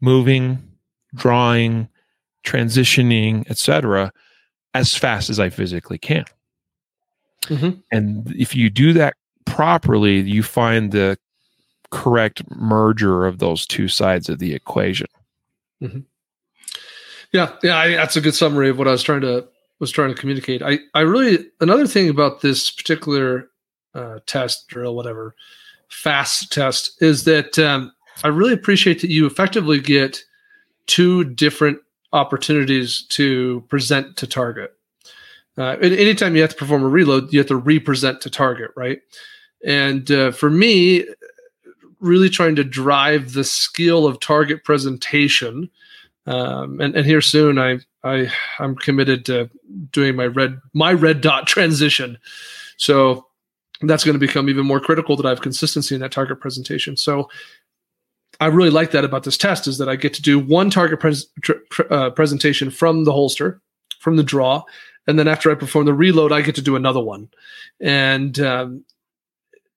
[0.00, 0.58] moving
[1.14, 1.88] drawing
[2.44, 4.12] transitioning etc
[4.74, 6.24] as fast as i physically can
[7.44, 7.70] mm-hmm.
[7.92, 11.18] and if you do that properly you find the
[11.90, 15.08] correct merger of those two sides of the equation
[15.82, 16.00] mm-hmm.
[17.32, 19.46] yeah yeah I, that's a good summary of what i was trying to
[19.80, 23.50] was trying to communicate i i really another thing about this particular
[23.94, 25.34] uh, test drill whatever
[25.88, 27.92] fast test is that um,
[28.24, 30.22] I really appreciate that you effectively get
[30.86, 31.78] two different
[32.12, 34.74] opportunities to present to target.
[35.56, 39.00] Uh, anytime you have to perform a reload, you have to represent to target, right?
[39.64, 41.06] And uh, for me,
[42.00, 45.70] really trying to drive the skill of target presentation.
[46.26, 49.50] Um, and, and here soon, I I I'm committed to
[49.92, 52.18] doing my red my red dot transition.
[52.76, 53.26] So
[53.82, 56.96] that's going to become even more critical that I have consistency in that target presentation.
[56.96, 57.28] So
[58.40, 60.98] I really like that about this test is that I get to do one target
[60.98, 61.52] pres- tr-
[61.90, 63.60] uh, presentation from the holster,
[64.00, 64.62] from the draw,
[65.06, 67.28] and then after I perform the reload, I get to do another one.
[67.80, 68.84] And um,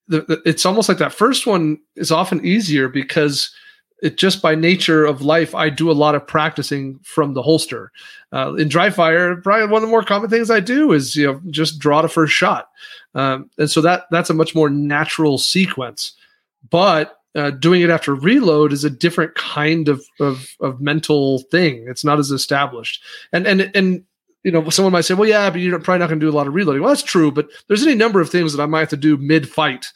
[0.07, 3.53] the, the, it's almost like that first one is often easier because
[4.01, 7.91] it just by nature of life, I do a lot of practicing from the holster.
[8.33, 11.25] Uh, in dry fire, probably one of the more common things I do is you
[11.25, 12.69] know just draw the first shot.
[13.15, 16.13] Um, and so that that's a much more natural sequence.
[16.69, 21.85] But uh, doing it after reload is a different kind of, of of mental thing.
[21.87, 23.01] It's not as established.
[23.31, 24.03] And and and
[24.43, 26.35] you know, someone might say, "Well, yeah, but you're probably not going to do a
[26.35, 28.81] lot of reloading." Well, that's true, but there's any number of things that I might
[28.81, 29.87] have to do mid fight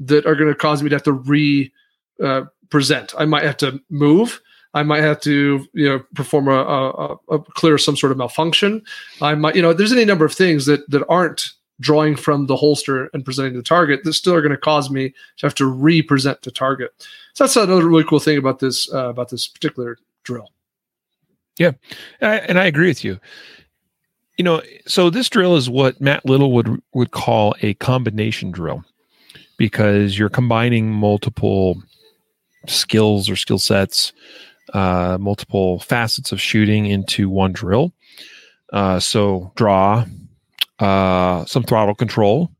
[0.00, 1.72] that are going to cause me to have to re
[2.22, 3.14] uh, present.
[3.18, 4.40] I might have to move.
[4.74, 8.82] I might have to, you know, perform a, a, a, clear some sort of malfunction.
[9.22, 12.56] I might, you know, there's any number of things that that aren't drawing from the
[12.56, 15.66] holster and presenting the target that still are going to cause me to have to
[15.66, 16.92] re-present to target.
[17.34, 20.50] So that's another really cool thing about this uh, about this particular drill.
[21.58, 21.72] Yeah,
[22.20, 23.18] and I, and I agree with you.
[24.38, 28.84] You know, so this drill is what Matt Little would would call a combination drill
[29.56, 31.80] because you're combining multiple
[32.66, 34.12] skills or skill sets,
[34.72, 37.92] uh, multiple facets of shooting into one drill.
[38.72, 40.04] Uh, so draw,
[40.78, 42.50] uh, some throttle control,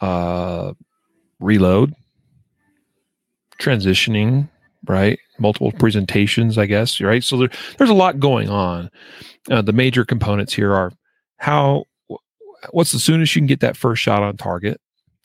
[0.00, 0.72] uh,
[1.40, 1.94] reload,
[3.60, 4.48] transitioning,
[4.86, 5.18] right?
[5.38, 7.22] Multiple presentations, I guess, right?
[7.22, 8.90] So there, there's a lot going on.
[9.50, 10.92] Uh, the major components here are
[11.38, 11.84] how,
[12.70, 14.80] what's the soonest you can get that first shot on target?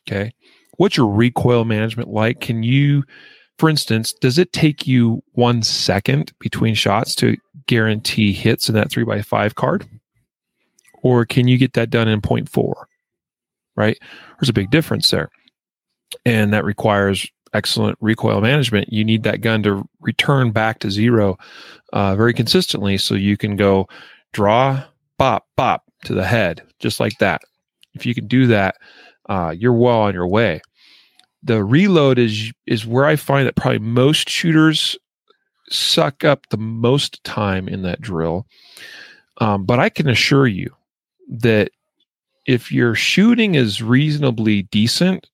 [0.08, 0.32] Okay.
[0.78, 2.40] What's your recoil management like?
[2.42, 3.04] Can you,
[3.58, 8.90] for instance, does it take you one second between shots to guarantee hits in that
[8.90, 9.88] three by five card?
[11.02, 12.74] Or can you get that done in 0.4
[13.76, 13.98] right?
[14.40, 15.30] There's a big difference there.
[16.26, 18.92] And that requires excellent recoil management.
[18.92, 21.38] You need that gun to return back to zero
[21.94, 23.88] uh, very consistently so you can go
[24.34, 24.84] draw
[25.18, 27.42] bop bop to the head just like that.
[27.94, 28.76] If you can do that
[29.30, 30.62] uh, you're well on your way.
[31.44, 34.98] The reload is is where i find that probably most shooters
[35.70, 38.46] suck up the most time in that drill.
[39.38, 40.74] Um, but i can assure you
[41.32, 41.72] that
[42.46, 45.28] if your shooting is reasonably decent,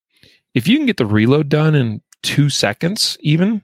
[0.54, 3.64] if you can get the reload done in two seconds, even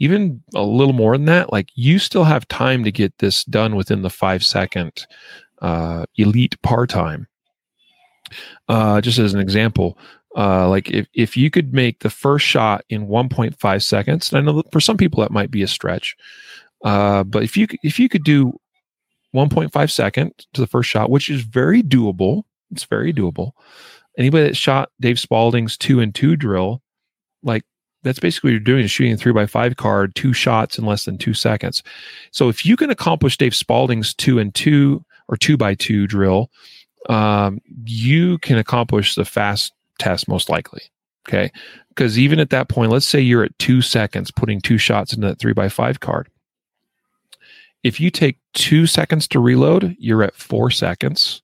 [0.00, 3.74] even a little more than that, like you still have time to get this done
[3.74, 5.06] within the five second
[5.60, 7.26] uh, elite par time.
[8.68, 9.98] Uh, just as an example,
[10.36, 14.52] uh, like if, if you could make the first shot in 1.5 seconds, and I
[14.52, 16.16] know for some people that might be a stretch,
[16.84, 18.60] uh, but if you if you could do
[19.34, 22.44] 1.5 second to the first shot, which is very doable.
[22.70, 23.52] It's very doable.
[24.16, 26.82] Anybody that shot Dave Spaulding's two and two drill,
[27.42, 27.62] like
[28.02, 30.84] that's basically what you're doing is shooting a three by five card, two shots in
[30.84, 31.82] less than two seconds.
[32.32, 36.50] So if you can accomplish Dave Spaulding's two and two or two by two drill,
[37.08, 40.82] um, you can accomplish the fast test most likely.
[41.28, 41.52] Okay.
[41.88, 45.26] Because even at that point, let's say you're at two seconds putting two shots into
[45.26, 46.28] that three by five card.
[47.88, 51.40] If you take two seconds to reload, you're at four seconds.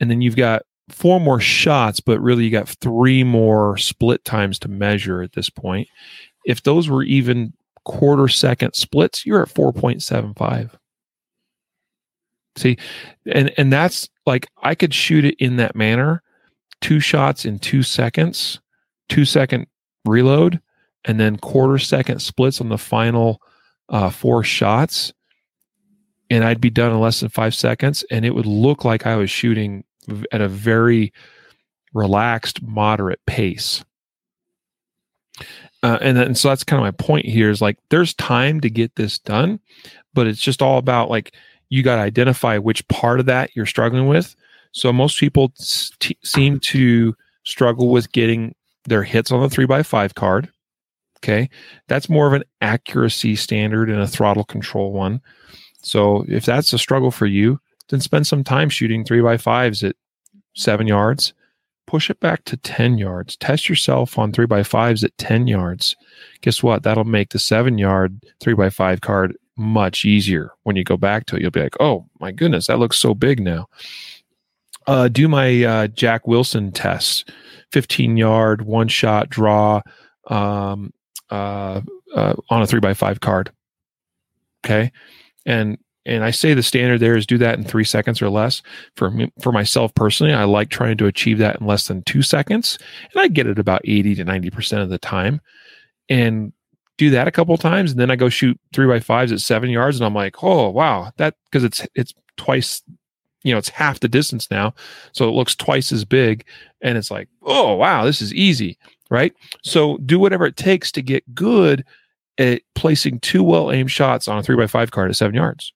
[0.00, 4.58] And then you've got four more shots, but really you got three more split times
[4.58, 5.86] to measure at this point.
[6.44, 7.52] If those were even
[7.84, 10.70] quarter second splits, you're at 4.75.
[12.56, 12.76] See,
[13.32, 16.20] and and that's like I could shoot it in that manner,
[16.80, 18.60] two shots in two seconds,
[19.08, 19.68] two second
[20.04, 20.60] reload
[21.04, 23.40] and then quarter second splits on the final
[23.88, 25.12] uh, four shots
[26.30, 29.16] and I'd be done in less than five seconds, and it would look like I
[29.16, 29.84] was shooting
[30.32, 31.12] at a very
[31.92, 33.84] relaxed, moderate pace.
[35.82, 38.96] Uh, and so that's kind of my point here is like there's time to get
[38.96, 39.60] this done,
[40.14, 41.34] but it's just all about like
[41.68, 44.34] you got to identify which part of that you're struggling with.
[44.72, 45.52] So most people
[46.00, 47.14] t- seem to
[47.44, 48.54] struggle with getting
[48.84, 50.48] their hits on the three by five card.
[51.18, 51.50] Okay.
[51.88, 55.20] That's more of an accuracy standard and a throttle control one.
[55.84, 59.84] So if that's a struggle for you, then spend some time shooting three by fives
[59.84, 59.96] at
[60.54, 61.34] seven yards.
[61.86, 63.36] Push it back to 10 yards.
[63.36, 65.94] Test yourself on three by fives at 10 yards.
[66.40, 66.82] Guess what?
[66.82, 71.26] That'll make the seven yard three by five card much easier when you go back
[71.26, 71.42] to it.
[71.42, 73.66] You'll be like, oh my goodness, that looks so big now.
[74.86, 77.30] Uh, do my uh, Jack Wilson test
[77.72, 79.82] 15 yard, one shot draw
[80.28, 80.92] um,
[81.30, 81.82] uh,
[82.14, 83.52] uh on a three by five card.
[84.64, 84.90] Okay
[85.46, 88.62] and and I say the standard there is do that in three seconds or less.
[88.96, 92.22] For me, for myself personally, I like trying to achieve that in less than two
[92.22, 92.78] seconds,
[93.12, 95.40] and I get it about eighty to ninety percent of the time.
[96.10, 96.52] And
[96.96, 99.70] do that a couple times, and then I go shoot three by fives at seven
[99.70, 102.82] yards, and I'm like, oh wow, that because it's it's twice,
[103.42, 104.74] you know, it's half the distance now,
[105.12, 106.44] so it looks twice as big,
[106.82, 108.78] and it's like, oh wow, this is easy,
[109.10, 109.32] right?
[109.62, 111.84] So do whatever it takes to get good
[112.38, 115.72] at placing two well aimed shots on a three by five card at seven yards.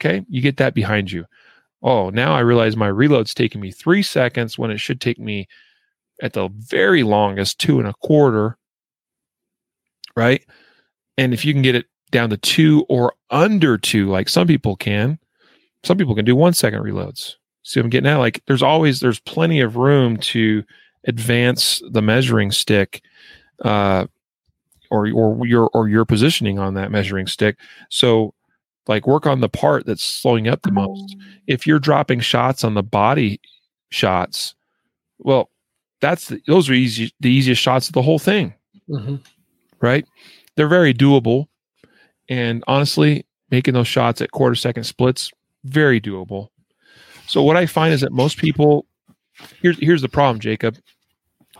[0.00, 1.24] Okay, you get that behind you.
[1.82, 5.46] Oh, now I realize my reload's taking me three seconds when it should take me
[6.22, 8.58] at the very longest two and a quarter.
[10.16, 10.44] Right.
[11.18, 14.76] And if you can get it down to two or under two, like some people
[14.76, 15.18] can,
[15.82, 17.34] some people can do one second reloads.
[17.62, 18.16] See I'm getting at?
[18.16, 20.64] Like there's always there's plenty of room to
[21.04, 23.02] advance the measuring stick
[23.64, 24.06] uh,
[24.90, 27.56] or or your or your positioning on that measuring stick.
[27.90, 28.34] So
[28.86, 31.16] like work on the part that's slowing up the most.
[31.18, 31.24] Oh.
[31.46, 33.40] If you're dropping shots on the body
[33.90, 34.54] shots,
[35.18, 35.50] well,
[36.00, 38.54] that's the, those are easy the easiest shots of the whole thing.
[38.88, 39.16] Mm-hmm.
[39.80, 40.06] Right?
[40.56, 41.46] They're very doable.
[42.28, 45.30] And honestly, making those shots at quarter second splits,
[45.64, 46.48] very doable.
[47.26, 48.86] So what I find is that most people
[49.60, 50.76] here's here's the problem, Jacob.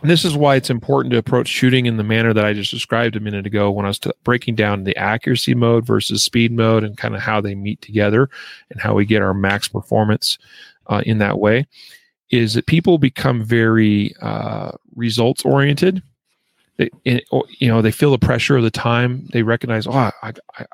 [0.03, 3.15] This is why it's important to approach shooting in the manner that I just described
[3.15, 6.83] a minute ago when I was t- breaking down the accuracy mode versus speed mode
[6.83, 8.29] and kind of how they meet together
[8.69, 10.37] and how we get our max performance
[10.87, 11.65] uh, in that way.
[12.29, 16.03] Is that people become very uh, results oriented.
[16.77, 17.21] They, you
[17.61, 19.27] know, they feel the pressure of the time.
[19.31, 20.65] They recognize, oh, I, I,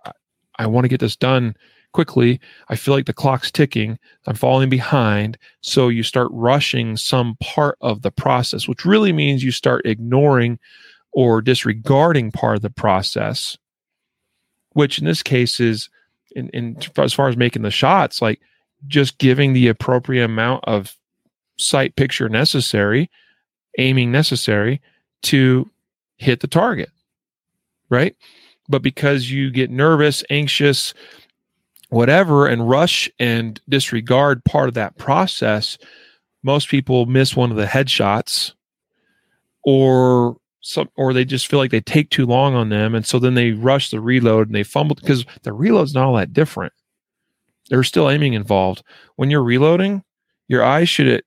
[0.60, 1.56] I want to get this done
[1.94, 2.40] quickly.
[2.70, 3.98] I feel like the clock's ticking.
[4.28, 5.38] I'm falling behind.
[5.62, 10.60] So you start rushing some part of the process, which really means you start ignoring
[11.14, 13.58] or disregarding part of the process,
[14.72, 15.90] which in this case is,
[16.36, 18.42] in, in as far as making the shots, like
[18.88, 20.98] just giving the appropriate amount of
[21.58, 23.10] sight picture necessary,
[23.78, 24.82] aiming necessary
[25.22, 25.70] to
[26.18, 26.90] hit the target.
[27.90, 28.16] Right.
[28.68, 30.94] But because you get nervous, anxious,
[31.94, 35.78] whatever and rush and disregard part of that process,
[36.42, 38.54] most people miss one of the headshots
[39.64, 43.20] or some or they just feel like they take too long on them and so
[43.20, 46.74] then they rush the reload and they fumble because the reload's not all that different.
[47.70, 48.82] There's still aiming involved.
[49.16, 50.04] When you're reloading,
[50.48, 51.24] your eyes should at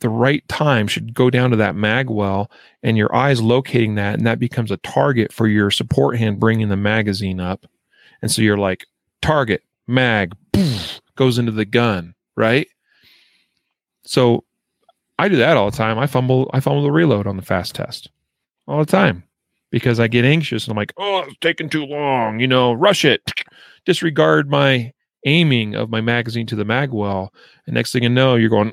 [0.00, 2.50] the right time should go down to that mag well
[2.82, 6.68] and your eyes locating that and that becomes a target for your support hand bringing
[6.68, 7.64] the magazine up.
[8.20, 8.84] And so you're like
[9.22, 12.68] target mag poof, goes into the gun, right?
[14.04, 14.44] So
[15.18, 15.98] I do that all the time.
[15.98, 18.10] I fumble I fumble the reload on the fast test
[18.66, 19.24] all the time
[19.70, 23.04] because I get anxious and I'm like, oh, it's taking too long, you know, rush
[23.04, 23.30] it.
[23.84, 24.92] Disregard my
[25.26, 27.32] aiming of my magazine to the mag well.
[27.66, 28.72] And next thing you know, you're going,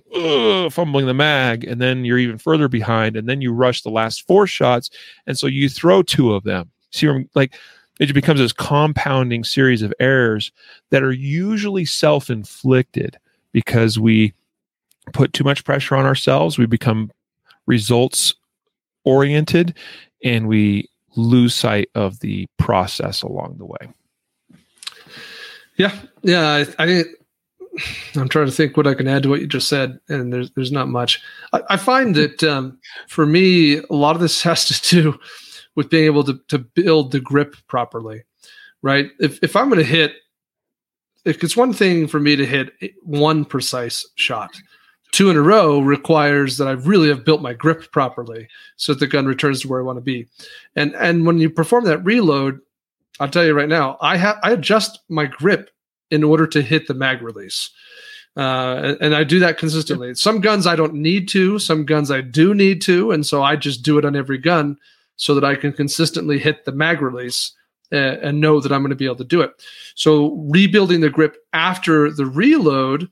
[0.69, 4.25] fumbling the mag, and then you're even further behind, and then you rush the last
[4.25, 4.89] four shots.
[5.25, 6.71] And so you throw two of them.
[6.91, 7.55] See, like
[7.99, 10.51] it becomes this compounding series of errors
[10.91, 13.17] that are usually self inflicted
[13.51, 14.33] because we
[15.13, 16.57] put too much pressure on ourselves.
[16.57, 17.11] We become
[17.65, 18.35] results
[19.03, 19.75] oriented
[20.23, 23.93] and we lose sight of the process along the way.
[25.77, 25.97] Yeah.
[26.21, 26.65] Yeah.
[26.79, 27.03] I, I
[28.15, 30.51] I'm trying to think what I can add to what you just said, and there's
[30.51, 31.21] there's not much.
[31.53, 35.19] I, I find that um, for me, a lot of this has to do
[35.77, 38.23] with being able to, to build the grip properly,
[38.81, 39.11] right?
[39.19, 40.15] If, if I'm going to hit,
[41.23, 42.73] if it's one thing for me to hit
[43.03, 44.59] one precise shot,
[45.11, 48.99] two in a row requires that I really have built my grip properly so that
[48.99, 50.27] the gun returns to where I want to be.
[50.75, 52.59] And and when you perform that reload,
[53.19, 55.69] I'll tell you right now, I have I adjust my grip
[56.09, 57.69] in order to hit the mag release.
[58.35, 60.15] Uh, and, and I do that consistently.
[60.15, 63.55] Some guns I don't need to, some guns I do need to, and so I
[63.55, 64.77] just do it on every gun
[65.17, 67.53] so that I can consistently hit the mag release
[67.91, 69.51] and, and know that I'm going to be able to do it.
[69.95, 73.09] So rebuilding the grip after the reload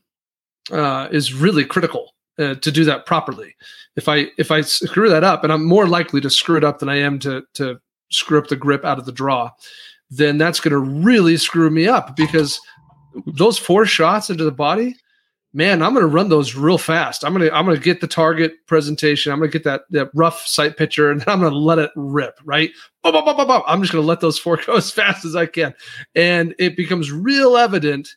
[0.71, 3.55] uh, is really critical uh, to do that properly.
[3.95, 6.79] If I if I screw that up, and I'm more likely to screw it up
[6.79, 7.79] than I am to to
[8.11, 9.51] screw up the grip out of the draw,
[10.09, 12.59] then that's going to really screw me up because
[13.25, 14.95] those four shots into the body,
[15.55, 17.23] man, I'm going to run those real fast.
[17.23, 19.31] I'm going to I'm going to get the target presentation.
[19.31, 21.79] I'm going to get that that rough sight picture, and then I'm going to let
[21.79, 22.37] it rip.
[22.43, 22.71] Right,
[23.03, 25.73] I'm just going to let those four go as fast as I can,
[26.13, 28.15] and it becomes real evident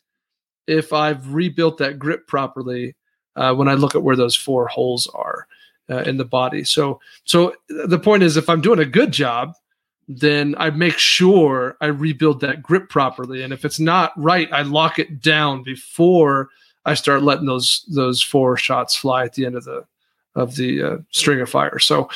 [0.67, 2.95] if I've rebuilt that grip properly
[3.35, 5.47] uh, when I look at where those four holes are
[5.89, 6.63] uh, in the body.
[6.63, 9.55] So, so the point is, if I'm doing a good job,
[10.07, 13.41] then I make sure I rebuild that grip properly.
[13.41, 16.49] And if it's not right, I lock it down before
[16.89, 19.85] I start letting those those four shots fly at the end of the
[20.35, 21.77] of the uh, string of fire.
[21.77, 22.09] So,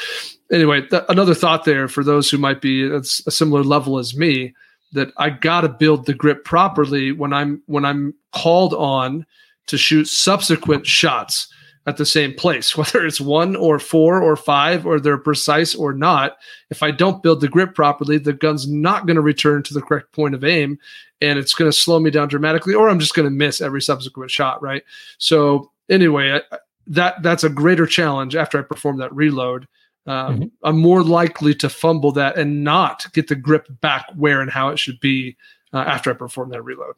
[0.52, 4.18] anyway, th- another thought there for those who might be at a similar level as
[4.18, 4.56] me
[4.94, 9.28] that I got to build the grip properly when I'm when I'm called on
[9.68, 11.54] to shoot subsequent shots
[11.86, 15.94] at the same place, whether it's one or four or five or they're precise or
[15.94, 16.38] not.
[16.70, 19.82] If I don't build the grip properly, the gun's not going to return to the
[19.82, 20.80] correct point of aim
[21.22, 23.82] and it's going to slow me down dramatically, or I'm just going to miss every
[23.82, 24.84] subsequent shot, right?
[25.20, 26.58] So, anyway, I,
[26.88, 29.68] that that's a greater challenge after I perform that reload
[30.06, 30.46] um, mm-hmm.
[30.64, 34.70] I'm more likely to fumble that and not get the grip back where and how
[34.70, 35.38] it should be
[35.72, 36.96] uh, after I perform that reload.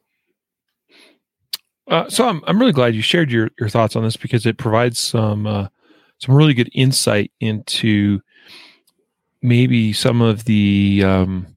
[1.87, 4.57] Uh, so I'm I'm really glad you shared your your thoughts on this because it
[4.57, 5.67] provides some uh,
[6.19, 8.21] some really good insight into
[9.41, 11.55] maybe some of the um,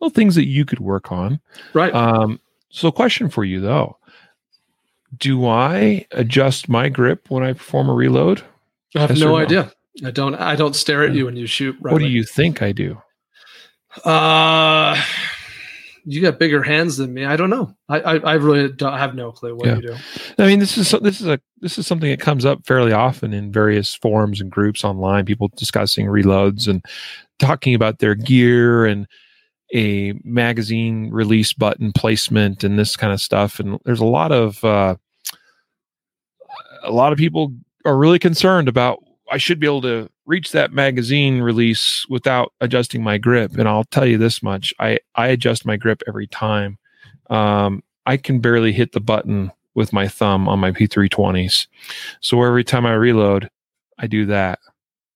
[0.00, 1.40] little things that you could work on.
[1.74, 1.92] Right.
[1.92, 2.40] Um,
[2.70, 3.98] so, question for you though:
[5.16, 8.42] Do I adjust my grip when I perform a reload?
[8.94, 9.72] I have yes no idea.
[10.04, 10.34] I don't.
[10.36, 11.76] I don't stare at you when you shoot.
[11.80, 13.02] Right what do you think I do?
[14.04, 15.02] Uh,
[16.10, 17.26] you got bigger hands than me.
[17.26, 17.74] I don't know.
[17.90, 19.76] I I, I really don't have no clue what yeah.
[19.76, 19.96] you do.
[20.38, 23.34] I mean, this is this is a this is something that comes up fairly often
[23.34, 25.26] in various forums and groups online.
[25.26, 26.82] People discussing reloads and
[27.38, 29.06] talking about their gear and
[29.74, 33.60] a magazine release button placement and this kind of stuff.
[33.60, 34.96] And there's a lot of uh,
[36.82, 37.52] a lot of people
[37.84, 43.02] are really concerned about I should be able to reach that magazine release without adjusting
[43.02, 43.56] my grip.
[43.58, 46.78] And I'll tell you this much: I I adjust my grip every time.
[47.30, 51.66] Um, I can barely hit the button with my thumb on my P320s.
[52.20, 53.50] So every time I reload,
[53.98, 54.60] I do that.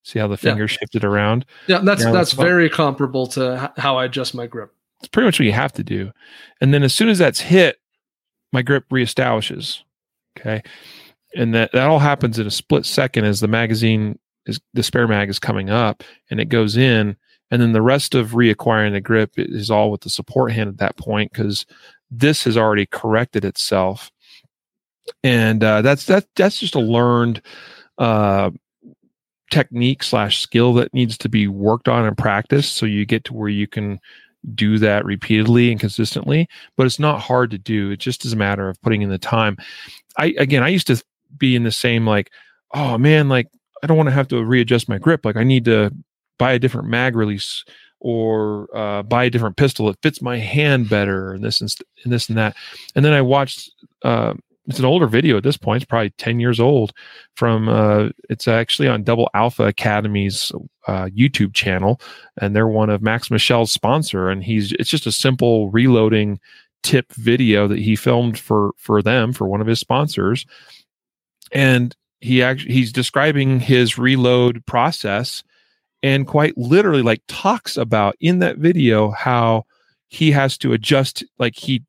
[0.03, 0.67] See how the finger yeah.
[0.67, 1.45] shifted around?
[1.67, 4.73] Yeah, that's that's very comparable to how I adjust my grip.
[4.99, 6.11] It's pretty much what you have to do.
[6.59, 7.77] And then as soon as that's hit,
[8.51, 9.83] my grip reestablishes.
[10.37, 10.63] Okay
[11.35, 15.07] and that that all happens in a split second as the magazine is the spare
[15.07, 17.15] mag is coming up and it goes in
[17.53, 20.77] and then the rest of reacquiring the grip is all with the support hand at
[20.77, 21.67] that point because
[22.09, 24.11] this has already corrected itself.
[25.23, 27.43] And uh, that's that that's just a learned
[27.99, 28.49] uh,
[29.51, 33.33] technique slash skill that needs to be worked on and practiced so you get to
[33.33, 33.99] where you can
[34.55, 37.91] do that repeatedly and consistently but it's not hard to do.
[37.91, 39.57] It just is a matter of putting in the time.
[40.17, 41.03] I again i used to
[41.37, 42.31] be in the same like,
[42.73, 43.47] oh man, like
[43.83, 45.25] I don't want to have to readjust my grip.
[45.25, 45.93] Like I need to
[46.39, 47.65] buy a different mag release
[47.99, 49.89] or uh, buy a different pistol.
[49.89, 51.73] It fits my hand better, and this and,
[52.03, 52.55] and this and that.
[52.95, 53.71] And then I watched.
[54.01, 54.33] Uh,
[54.65, 55.83] it's an older video at this point.
[55.83, 56.93] It's probably ten years old.
[57.35, 60.53] From uh, it's actually on Double Alpha Academy's
[60.87, 61.99] uh, YouTube channel,
[62.39, 64.29] and they're one of Max Michel's sponsor.
[64.29, 66.39] And he's it's just a simple reloading
[66.83, 70.45] tip video that he filmed for for them for one of his sponsors
[71.53, 75.43] and he actually he's describing his reload process
[76.01, 79.65] and quite literally like talks about in that video how
[80.07, 81.83] he has to adjust like he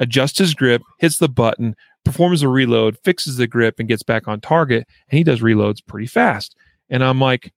[0.00, 4.26] adjusts his grip hits the button performs a reload fixes the grip and gets back
[4.26, 6.56] on target and he does reloads pretty fast.
[6.90, 7.52] And i'm like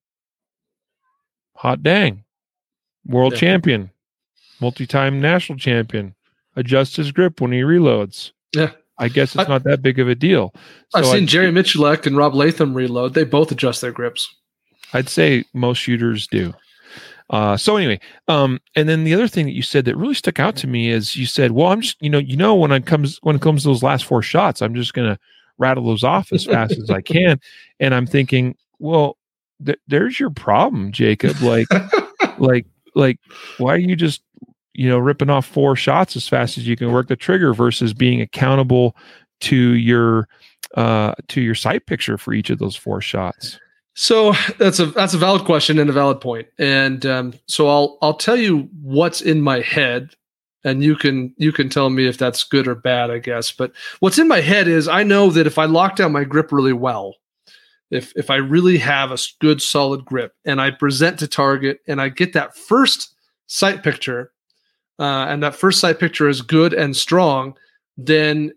[1.56, 2.26] hot dang.
[3.08, 3.40] World yeah.
[3.40, 3.90] champion.
[4.62, 6.14] Multi-time national champion.
[6.56, 8.34] Adjusts his grip when he reloads.
[8.54, 10.54] Yeah I guess it's I, not that big of a deal.
[10.90, 13.14] So I've seen I, Jerry Miculek and Rob Leatham reload.
[13.14, 14.34] They both adjust their grips.
[14.94, 16.54] I'd say most shooters do.
[17.30, 20.40] Uh, so anyway, um, and then the other thing that you said that really stuck
[20.40, 22.88] out to me is you said, "Well, I'm just you know you know when it
[22.88, 25.20] comes when it comes to those last four shots, I'm just gonna
[25.60, 27.40] rattle those off as fast as I can.
[27.82, 29.18] And I'm thinking, well,
[29.66, 31.40] th- there's your problem, Jacob.
[31.40, 31.66] Like,
[32.38, 33.20] like, like,
[33.58, 34.22] why are you just,
[34.80, 37.94] you know, ripping off four shots as fast as you can work the trigger versus
[37.94, 38.96] being accountable
[39.42, 40.30] to your,
[40.76, 43.60] uh, to your sight picture for each of those four shots?
[43.96, 46.48] So that's a that's a valid question and a valid point.
[46.58, 50.12] And um, so I'll I'll tell you what's in my head,
[50.64, 53.52] and you can you can tell me if that's good or bad, I guess.
[53.52, 56.54] But what's in my head is I know that if I lock down my grip
[56.54, 57.16] really well,
[57.92, 62.00] if if I really have a good solid grip and I present to target and
[62.02, 63.14] I get that first
[63.48, 64.32] sight picture,
[65.00, 67.58] uh, and that first sight picture is good and strong,
[67.98, 68.52] then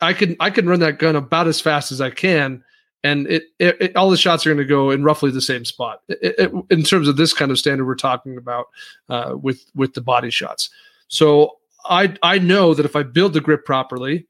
[0.00, 2.62] I can I can run that gun about as fast as I can
[3.02, 5.64] and it, it, it, all the shots are going to go in roughly the same
[5.64, 8.66] spot it, in terms of this kind of standard we're talking about
[9.08, 10.70] uh, with with the body shots.
[11.08, 14.26] So I I know that if I build the grip properly,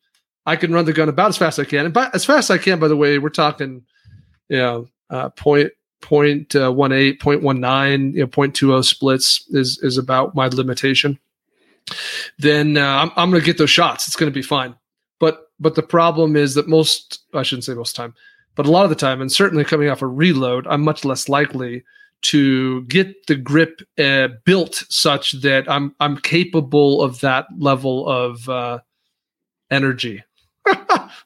[0.46, 2.50] I can run the gun about as fast as I can, and by, as fast
[2.50, 2.78] as I can.
[2.78, 3.82] By the way, we're talking,
[4.48, 11.18] you know, uh, point point uh, you know, oh splits is is about my limitation.
[12.38, 14.06] Then uh, I'm I'm going to get those shots.
[14.06, 14.74] It's going to be fine.
[15.18, 18.14] But but the problem is that most I shouldn't say most time
[18.54, 21.28] but a lot of the time, and certainly coming off a reload, I'm much less
[21.28, 21.84] likely
[22.22, 28.48] to get the grip uh, built such that I'm I'm capable of that level of
[28.48, 28.80] uh,
[29.70, 30.22] energy.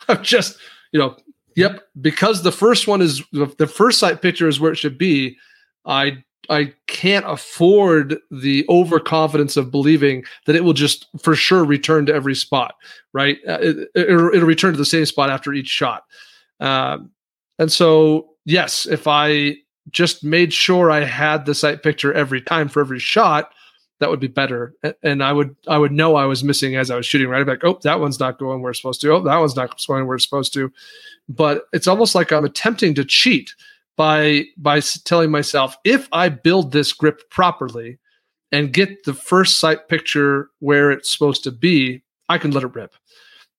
[0.08, 0.58] I'm just
[0.92, 1.16] you know,
[1.56, 5.36] yep, because the first one is the first sight picture is where it should be.
[5.84, 12.06] I I can't afford the overconfidence of believing that it will just for sure return
[12.06, 12.74] to every spot.
[13.12, 16.04] Right, uh, it, will it, return to the same spot after each shot.
[16.60, 17.10] Um,
[17.58, 19.56] and so, yes, if I
[19.90, 23.52] just made sure I had the sight picture every time for every shot,
[24.00, 24.74] that would be better.
[25.02, 27.28] And I would I would know I was missing as I was shooting.
[27.28, 29.12] Right, I'd be like, oh, that one's not going where it's supposed to.
[29.12, 30.72] Oh, that one's not going where it's supposed to.
[31.28, 33.54] But it's almost like I'm attempting to cheat
[33.96, 37.98] by by telling myself if I build this grip properly
[38.52, 42.74] and get the first sight picture where it's supposed to be, I can let it
[42.74, 42.94] rip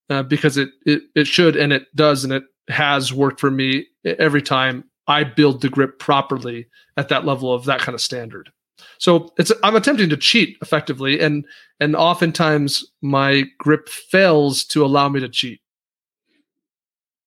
[0.09, 3.85] uh, because it, it it should and it does and it has worked for me
[4.03, 6.67] every time I build the grip properly
[6.97, 8.51] at that level of that kind of standard.
[8.97, 11.45] So it's I'm attempting to cheat effectively, and
[11.79, 15.61] and oftentimes my grip fails to allow me to cheat.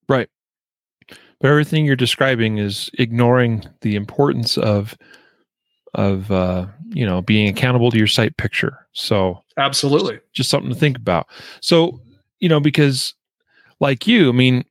[0.09, 0.29] Right.
[1.41, 4.97] But everything you're describing is ignoring the importance of
[5.95, 8.87] of uh, you know being accountable to your sight picture.
[8.93, 11.29] So absolutely, just something to think about.
[11.61, 12.01] So
[12.41, 13.15] you know because
[13.81, 14.65] like you, I mean,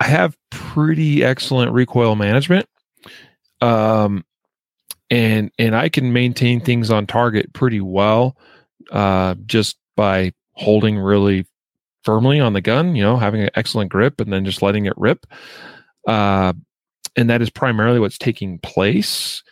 [0.00, 2.68] I have pretty excellent recoil management.
[3.60, 4.24] Um,
[5.10, 8.36] and and I can maintain things on target pretty well,
[8.90, 11.46] uh, just by holding really
[12.04, 12.94] firmly on the gun.
[12.96, 15.26] You know, having an excellent grip and then just letting it rip.
[16.06, 16.52] Uh,
[17.16, 19.42] and that is primarily what's taking place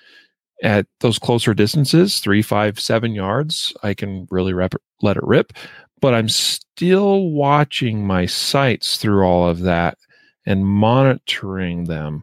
[0.63, 3.73] at those closer distances, three, five, seven yards.
[3.83, 5.53] I can really rep, let it rip,
[6.01, 9.99] but I'm still watching my sights through all of that
[10.47, 12.23] and monitoring them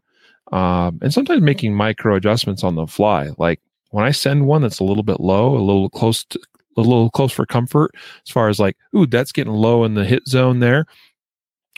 [0.52, 3.62] um, and sometimes making micro adjustments on the fly like
[3.92, 6.40] when i send one that's a little bit low a little close to
[6.78, 7.92] a little close for comfort
[8.26, 10.86] as far as like ooh that's getting low in the hit zone there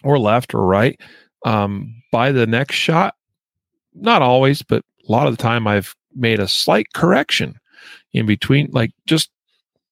[0.04, 1.00] or left or right.
[1.46, 3.16] Um, by the next shot
[3.94, 7.56] not always but a lot of the time i've made a slight correction
[8.14, 9.32] in between like just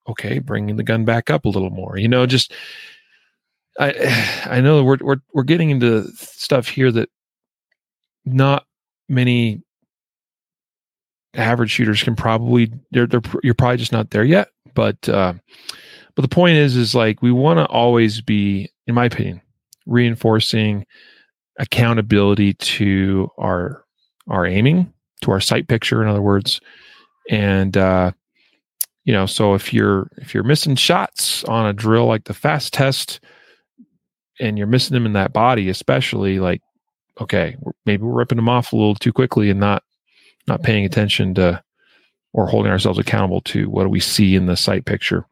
[0.08, 2.54] okay bringing the gun back up a little more you know just
[3.80, 7.10] I I know we're we're we're getting into stuff here that
[8.26, 8.66] not
[9.08, 9.62] many
[11.36, 15.34] average shooters can probably they're, they're you're probably just not there yet but uh
[16.15, 19.41] but the point is is like we want to always be in my opinion
[19.86, 20.86] reinforcing
[21.59, 23.84] accountability to our
[24.30, 26.61] our aiming to our sight picture in other words.
[27.30, 28.11] And uh
[29.03, 32.73] you know so if you're if you're missing shots on a drill like the fast
[32.73, 33.19] test
[34.39, 36.61] and you're missing them in that body, especially like,
[37.19, 39.84] okay, maybe we're ripping them off a little too quickly and not
[40.50, 41.64] not paying attention to
[42.34, 45.26] or holding ourselves accountable to what do we see in the sight picture.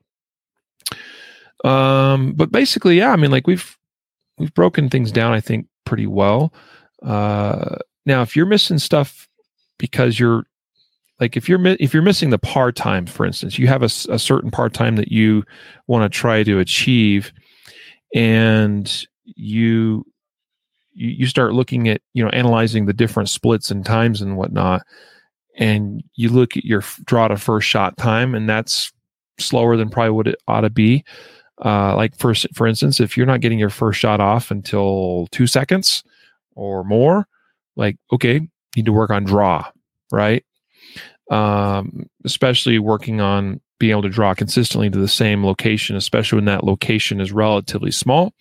[1.63, 3.77] Um, but basically, yeah, I mean, like we've
[4.37, 6.53] we've broken things down, I think, pretty well.
[7.03, 9.27] Uh, now, if you're missing stuff
[9.77, 10.45] because you're
[11.19, 14.19] like if you're if you're missing the part time, for instance, you have a, a
[14.19, 15.43] certain part time that you
[15.87, 17.33] want to try to achieve
[18.13, 20.05] and you
[20.97, 24.81] you start looking at you know analyzing the different splits and times and whatnot
[25.57, 28.91] and you look at your draw to first shot time and that's
[29.39, 31.03] slower than probably what it ought to be
[31.65, 35.47] Uh, like for for instance, if you're not getting your first shot off until two
[35.47, 36.03] seconds
[36.55, 37.27] or more,
[37.75, 38.41] like okay,
[38.75, 39.65] need to work on draw,
[40.11, 40.45] right?
[41.31, 46.45] Um, especially working on being able to draw consistently to the same location, especially when
[46.45, 48.33] that location is relatively small.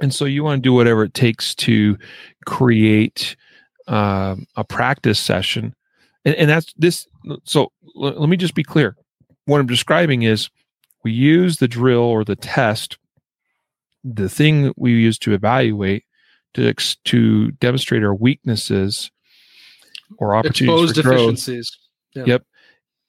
[0.00, 1.98] And so you want to do whatever it takes to
[2.46, 3.36] create
[3.88, 5.74] uh, a practice session.
[6.24, 7.06] And, and that's this.
[7.44, 8.96] So l- let me just be clear.
[9.44, 10.48] What I'm describing is
[11.04, 12.98] we use the drill or the test,
[14.04, 16.04] the thing that we use to evaluate
[16.54, 19.10] to, ex- to demonstrate our weaknesses
[20.18, 21.18] or opportunities Exposed for growth.
[21.18, 21.78] deficiencies.
[22.14, 22.24] Yeah.
[22.26, 22.42] Yep.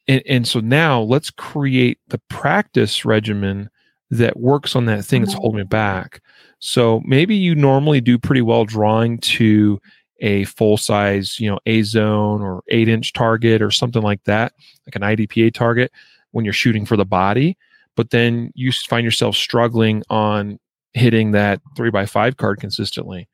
[0.08, 3.70] And, and so now let's create the practice regimen
[4.10, 6.22] that works on that thing that's holding me back.
[6.62, 9.82] So maybe you normally do pretty well drawing to
[10.20, 14.54] a full size, you know, A zone or eight inch target or something like that,
[14.86, 15.92] like an IDPA target
[16.32, 17.58] when you're shooting for the body.
[17.96, 20.60] But then you find yourself struggling on
[20.94, 23.28] hitting that three by five card consistently.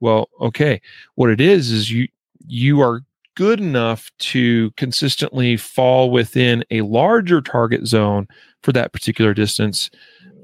[0.00, 0.80] Well, okay.
[1.14, 2.08] What it is is you
[2.46, 3.02] you are
[3.36, 8.26] good enough to consistently fall within a larger target zone
[8.62, 9.90] for that particular distance,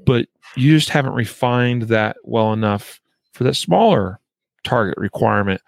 [0.05, 2.99] but you just haven't refined that well enough
[3.33, 4.19] for that smaller
[4.63, 5.61] target requirement.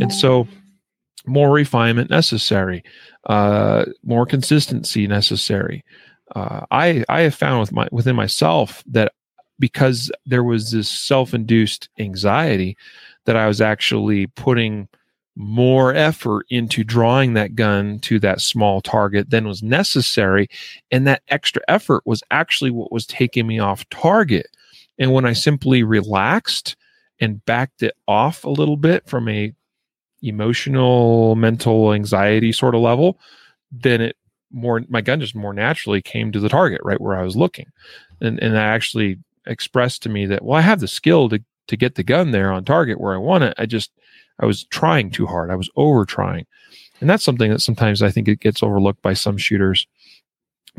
[0.00, 0.48] And so,
[1.26, 2.82] more refinement necessary,
[3.26, 5.84] uh, more consistency necessary.
[6.34, 9.12] Uh, I I have found with my within myself that
[9.58, 12.76] because there was this self-induced anxiety
[13.24, 14.88] that I was actually putting
[15.36, 20.48] more effort into drawing that gun to that small target than was necessary.
[20.90, 24.46] And that extra effort was actually what was taking me off target.
[24.98, 26.76] And when I simply relaxed
[27.20, 29.52] and backed it off a little bit from a
[30.22, 33.18] emotional, mental anxiety sort of level,
[33.70, 34.16] then it
[34.52, 37.66] more my gun just more naturally came to the target right where I was looking.
[38.20, 41.76] And and I actually expressed to me that well I have the skill to to
[41.76, 43.54] get the gun there on target where I want it.
[43.58, 43.90] I just
[44.40, 45.50] I was trying too hard.
[45.50, 46.46] I was over trying.
[47.00, 49.86] And that's something that sometimes I think it gets overlooked by some shooters.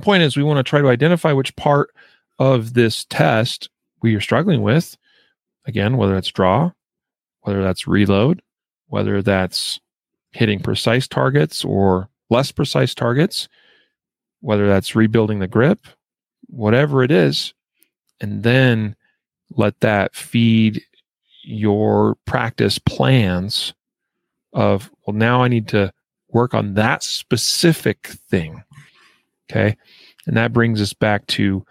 [0.01, 1.93] Point is, we want to try to identify which part
[2.39, 3.69] of this test
[4.01, 4.97] we are struggling with.
[5.65, 6.71] Again, whether that's draw,
[7.41, 8.41] whether that's reload,
[8.87, 9.79] whether that's
[10.31, 13.47] hitting precise targets or less precise targets,
[14.41, 15.79] whether that's rebuilding the grip,
[16.47, 17.53] whatever it is.
[18.19, 18.95] And then
[19.49, 20.83] let that feed
[21.45, 23.73] your practice plans
[24.53, 25.91] of well now i need to
[26.29, 28.63] work on that specific thing
[29.49, 29.75] okay?
[30.27, 31.65] And that brings us back to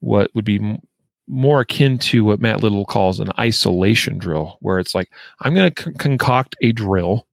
[0.00, 0.80] what would be m-
[1.26, 5.12] more akin to what matt little calls an isolation drill where it's like
[5.42, 7.24] i'm going to con- concoct a drill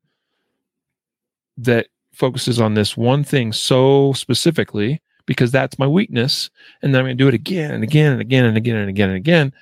[1.57, 6.51] that focuses on this one thing so specifically because that's my weakness
[6.83, 8.89] and then i'm going to do it again and again and again and again and
[8.89, 9.53] again and again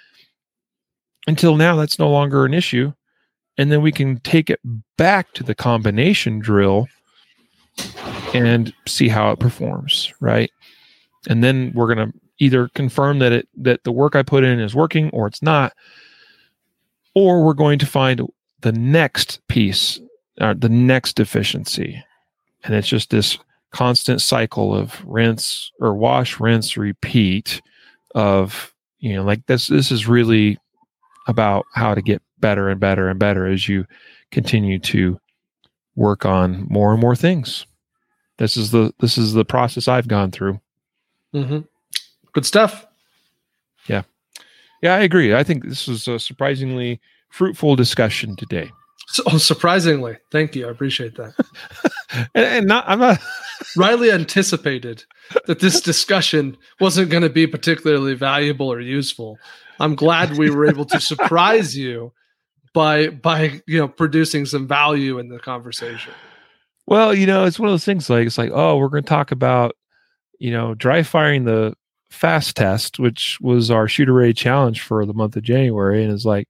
[1.27, 2.93] until now that's no longer an issue.
[3.57, 4.59] And then we can take it
[4.97, 6.87] back to the combination drill
[8.33, 10.51] and see how it performs right?
[11.27, 14.59] And then we're going to either confirm that it that the work i put in
[14.59, 15.73] is working or it's not
[17.13, 18.21] or we're going to find
[18.61, 19.99] the next piece
[20.41, 22.03] uh, the next deficiency
[22.63, 23.37] and it's just this
[23.71, 27.61] constant cycle of rinse or wash rinse repeat
[28.15, 30.57] of you know like this this is really
[31.27, 33.85] about how to get better and better and better as you
[34.31, 35.19] continue to
[35.95, 37.65] work on more and more things.
[38.37, 40.59] This is the this is the process I've gone through.
[41.31, 41.59] hmm
[42.33, 42.85] Good stuff.
[43.87, 44.01] Yeah,
[44.81, 45.33] yeah, I agree.
[45.33, 46.99] I think this was a surprisingly
[47.29, 48.71] fruitful discussion today.
[49.07, 50.67] So oh, surprisingly, thank you.
[50.67, 51.33] I appreciate that.
[52.33, 53.19] And, and not I'm not
[53.77, 55.03] Riley anticipated
[55.47, 59.37] that this discussion wasn't going to be particularly valuable or useful.
[59.79, 62.13] I'm glad we were able to surprise you
[62.73, 66.13] by by you know producing some value in the conversation.
[66.87, 69.09] well, you know, it's one of those things like it's like, oh, we're going to
[69.09, 69.75] talk about,
[70.39, 71.73] you know, dry firing the
[72.09, 76.25] fast test, which was our shooter ready challenge for the month of January, and it's
[76.25, 76.47] like,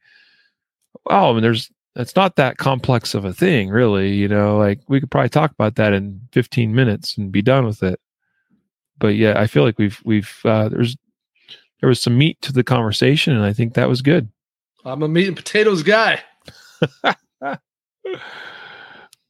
[1.07, 4.13] oh, I mean, there's it's not that complex of a thing, really.
[4.13, 7.65] You know, like we could probably talk about that in 15 minutes and be done
[7.65, 7.99] with it.
[8.97, 10.97] But yeah, I feel like we've we've uh, there's
[11.86, 14.27] there was some meat to the conversation, and I think that was good.
[14.86, 16.19] I'm a meat and potatoes guy.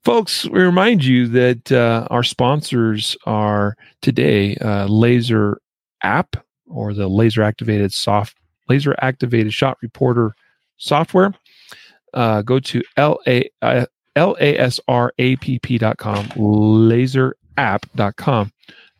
[0.05, 5.55] Folks, we remind you that uh, our sponsors are today uh, LASR
[6.01, 8.37] App or the laser activated soft
[8.69, 10.33] laser activated shot reporter
[10.77, 11.33] software.
[12.13, 13.85] Uh, go to L A uh,
[14.15, 18.51] lasrapp.com, laserapp.com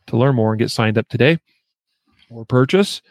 [0.07, 1.37] to learn more and get signed up today
[2.29, 3.01] or purchase.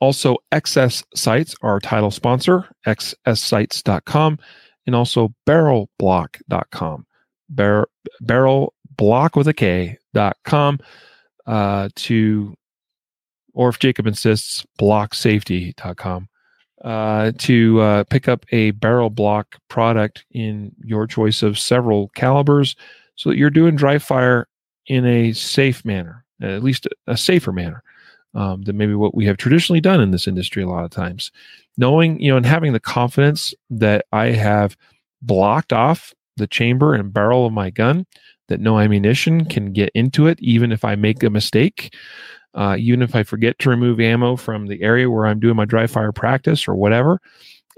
[0.00, 4.38] Also, XS Sights, our title sponsor, xssights.com,
[4.86, 7.06] and also barrelblok.com.
[7.50, 7.88] Bar-
[8.20, 10.78] barrel blok with a K.com
[11.46, 12.54] uh, to,
[13.52, 16.28] or if Jacob insists, bloksafety.com
[16.82, 22.74] uh, to uh, pick up a barrel blok product in your choice of several calibers
[23.16, 24.48] so that you're doing dry fire
[24.86, 27.82] in a safe manner, at least a safer manner
[28.34, 31.30] um, than maybe what we have traditionally done in this industry a lot of times.
[31.76, 34.76] Knowing, you know, and having the confidence that I have
[35.22, 38.06] blocked off the chamber and barrel of my gun,
[38.48, 41.94] that no ammunition can get into it, even if I make a mistake,
[42.54, 45.64] uh, even if I forget to remove ammo from the area where I'm doing my
[45.64, 47.20] dry fire practice or whatever.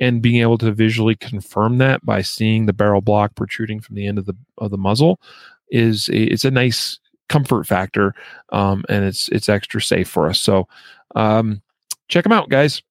[0.00, 4.06] And being able to visually confirm that by seeing the barrel blok protruding from the
[4.06, 5.20] end of the of the muzzle
[5.70, 6.98] is it's a nice
[7.32, 8.14] comfort factor,
[8.50, 10.38] um, and it's it's extra safe for us.
[10.38, 10.68] So
[11.14, 11.62] um,
[12.08, 12.82] check them out, guys.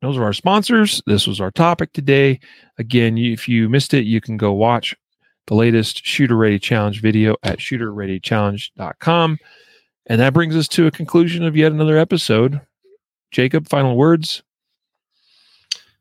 [0.00, 1.02] Those are our sponsors.
[1.06, 2.38] This was our topic today.
[2.78, 4.94] Again, if you missed it, you can go watch
[5.46, 9.38] the latest Shooter Ready Challenge video at shooterreadychallenge.com.
[10.06, 12.60] And that brings us to a conclusion of yet another episode.
[13.30, 14.42] Jacob, final words.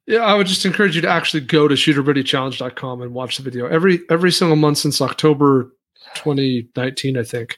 [0.06, 3.68] Yeah, I would just encourage you to actually go to shooterreadychallenge.com and watch the video.
[3.68, 5.72] Every every single month since October
[6.16, 7.57] 2019, I think.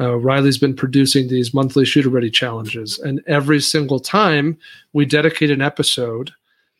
[0.00, 4.58] Uh, Riley's been producing these monthly shooter ready challenges, and every single time
[4.92, 6.32] we dedicate an episode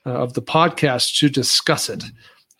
[0.06, 2.04] uh, of the podcast to discuss it.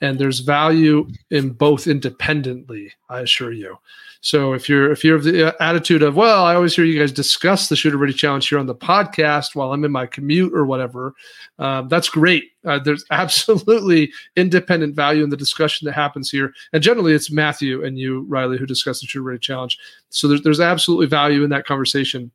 [0.00, 3.78] And there's value in both independently, I assure you.
[4.22, 6.98] So if you're if you're of the uh, attitude of well, I always hear you
[6.98, 10.54] guys discuss the shooter ready challenge here on the podcast while I'm in my commute
[10.54, 11.12] or whatever,
[11.58, 12.44] um, that's great.
[12.64, 17.84] Uh, there's absolutely independent value in the discussion that happens here, and generally it's Matthew
[17.84, 19.76] and you, Riley, who discuss the shooter ready challenge.
[20.10, 22.30] So there's there's absolutely value in that conversation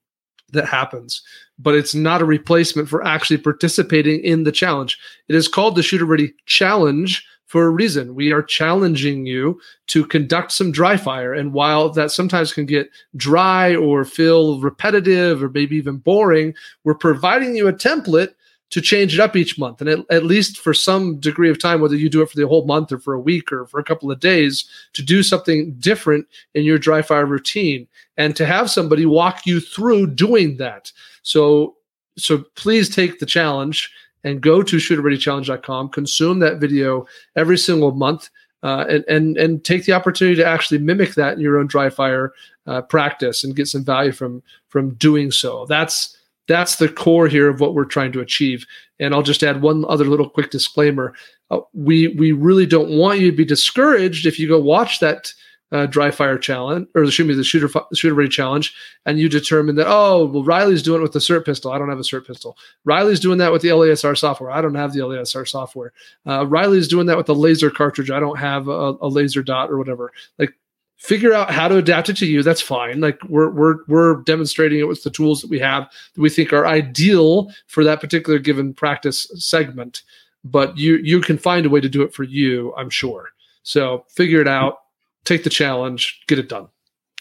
[0.52, 1.22] that happens,
[1.58, 5.00] but it's not a replacement for actually participating in the challenge.
[5.30, 8.14] It is called the shooter ready challenge for a reason.
[8.14, 11.34] We are challenging you to conduct some dry fire.
[11.34, 16.93] And while that sometimes can get dry or feel repetitive or maybe even boring, we're
[16.93, 18.34] providing you a template
[18.70, 19.80] to change it up each month.
[19.80, 22.48] And at, at, least for some degree of time, whether you do it for the
[22.48, 25.74] whole month or for a week or for a couple of days, to do something
[25.80, 27.88] different in your dry fire routine
[28.18, 30.91] and to have somebody walk you through doing that.
[31.22, 31.78] So,
[32.18, 33.89] so please take the challenge
[34.28, 37.07] and go to shooterreadychallenge.com, consume that video
[37.38, 38.30] every single month,
[38.61, 41.89] uh, and, and, and take the opportunity to actually mimic that in your own dry
[41.89, 42.34] fire
[42.65, 45.65] uh, practice and get some value from, from doing so.
[45.67, 46.17] That's,
[46.47, 48.65] that's the core here of what we're trying to achieve.
[48.99, 51.13] And I'll just add one other little quick disclaimer.
[51.49, 55.34] Uh, we, we really don't want you to be discouraged if you go watch that
[55.72, 58.74] uh, dry fire challenge, or excuse me, the shooter shooter ready challenge,
[59.05, 61.72] and you determine that oh well, Riley's doing it with the SIRT pistol.
[61.72, 62.57] I don't have a SIRT pistol.
[62.86, 64.51] Riley's doing that with the LASR software.
[64.51, 65.93] I don't have the LASR software.
[66.26, 68.11] Uh, Riley's doing that with the laser cartridge.
[68.11, 70.11] I don't have a, a laser dot or whatever.
[70.38, 70.53] Like
[70.97, 74.80] figure out how to adapt it to you that's fine like we're we're we're demonstrating
[74.80, 78.39] it with the tools that we have that we think are ideal for that particular
[78.39, 80.01] given practice segment
[80.43, 83.30] but you you can find a way to do it for you i'm sure
[83.61, 84.80] so figure it out
[85.28, 86.67] take the challenge, get it done.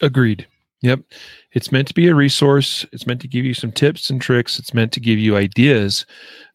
[0.01, 0.47] Agreed.
[0.81, 1.01] Yep.
[1.53, 2.85] It's meant to be a resource.
[2.91, 4.59] It's meant to give you some tips and tricks.
[4.59, 6.05] It's meant to give you ideas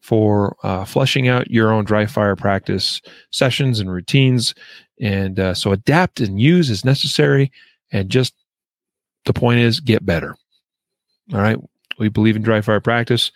[0.01, 0.85] for uh,
[1.27, 3.01] out your own dry fire practice
[3.31, 4.55] sessions and routines.
[5.01, 7.51] And uh, so adapt and use as necessary.
[7.91, 8.33] And just
[9.25, 10.35] the point is get better.
[11.33, 11.57] All right.
[11.99, 13.31] We believe in dry fire practice.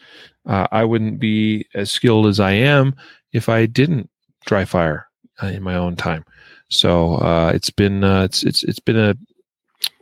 [0.45, 2.95] Uh, I wouldn't be as skilled as I am
[3.33, 4.09] if I didn't
[4.45, 5.07] dry fire
[5.43, 6.23] uh, in my own time.
[6.69, 9.15] So uh, it's been uh, it's it's it's been a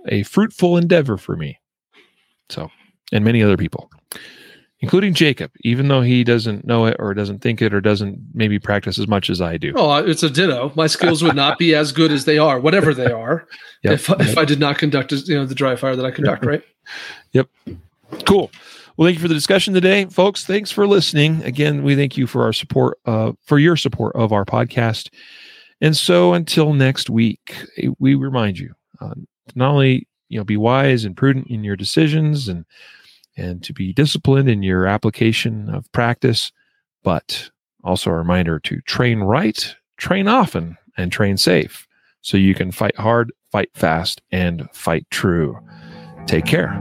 [0.08, 1.60] a fruitful endeavor for me.
[2.50, 2.70] So
[3.12, 3.90] and many other people,
[4.80, 8.60] including Jacob, even though he doesn't know it or doesn't think it or doesn't maybe
[8.60, 9.74] practice as much as I do.
[9.76, 10.72] Oh, it's a ditto.
[10.76, 13.48] My skills would not be as good as they are, whatever they are,
[13.84, 13.94] yep.
[13.94, 14.22] if yep.
[14.22, 16.46] if I did not conduct you know the dry fire that I conduct.
[16.46, 16.64] Right.
[17.34, 17.50] Yep.
[18.26, 18.52] Cool.
[18.98, 20.46] Well, thank you for the discussion today, folks.
[20.46, 21.44] Thanks for listening.
[21.44, 25.10] Again, we thank you for our support, uh, for your support of our podcast.
[25.86, 29.14] And so until next week, eh, we remind you uh,
[29.54, 32.66] not only you know be wise and prudent in your decisions and
[33.38, 36.52] and to be disciplined in your application of practice,
[37.04, 37.52] but
[37.84, 41.88] also a reminder to train right, train often, and train safe
[42.22, 45.56] so you can fight hard, fight fast, and fight true.
[46.26, 46.74] Take care.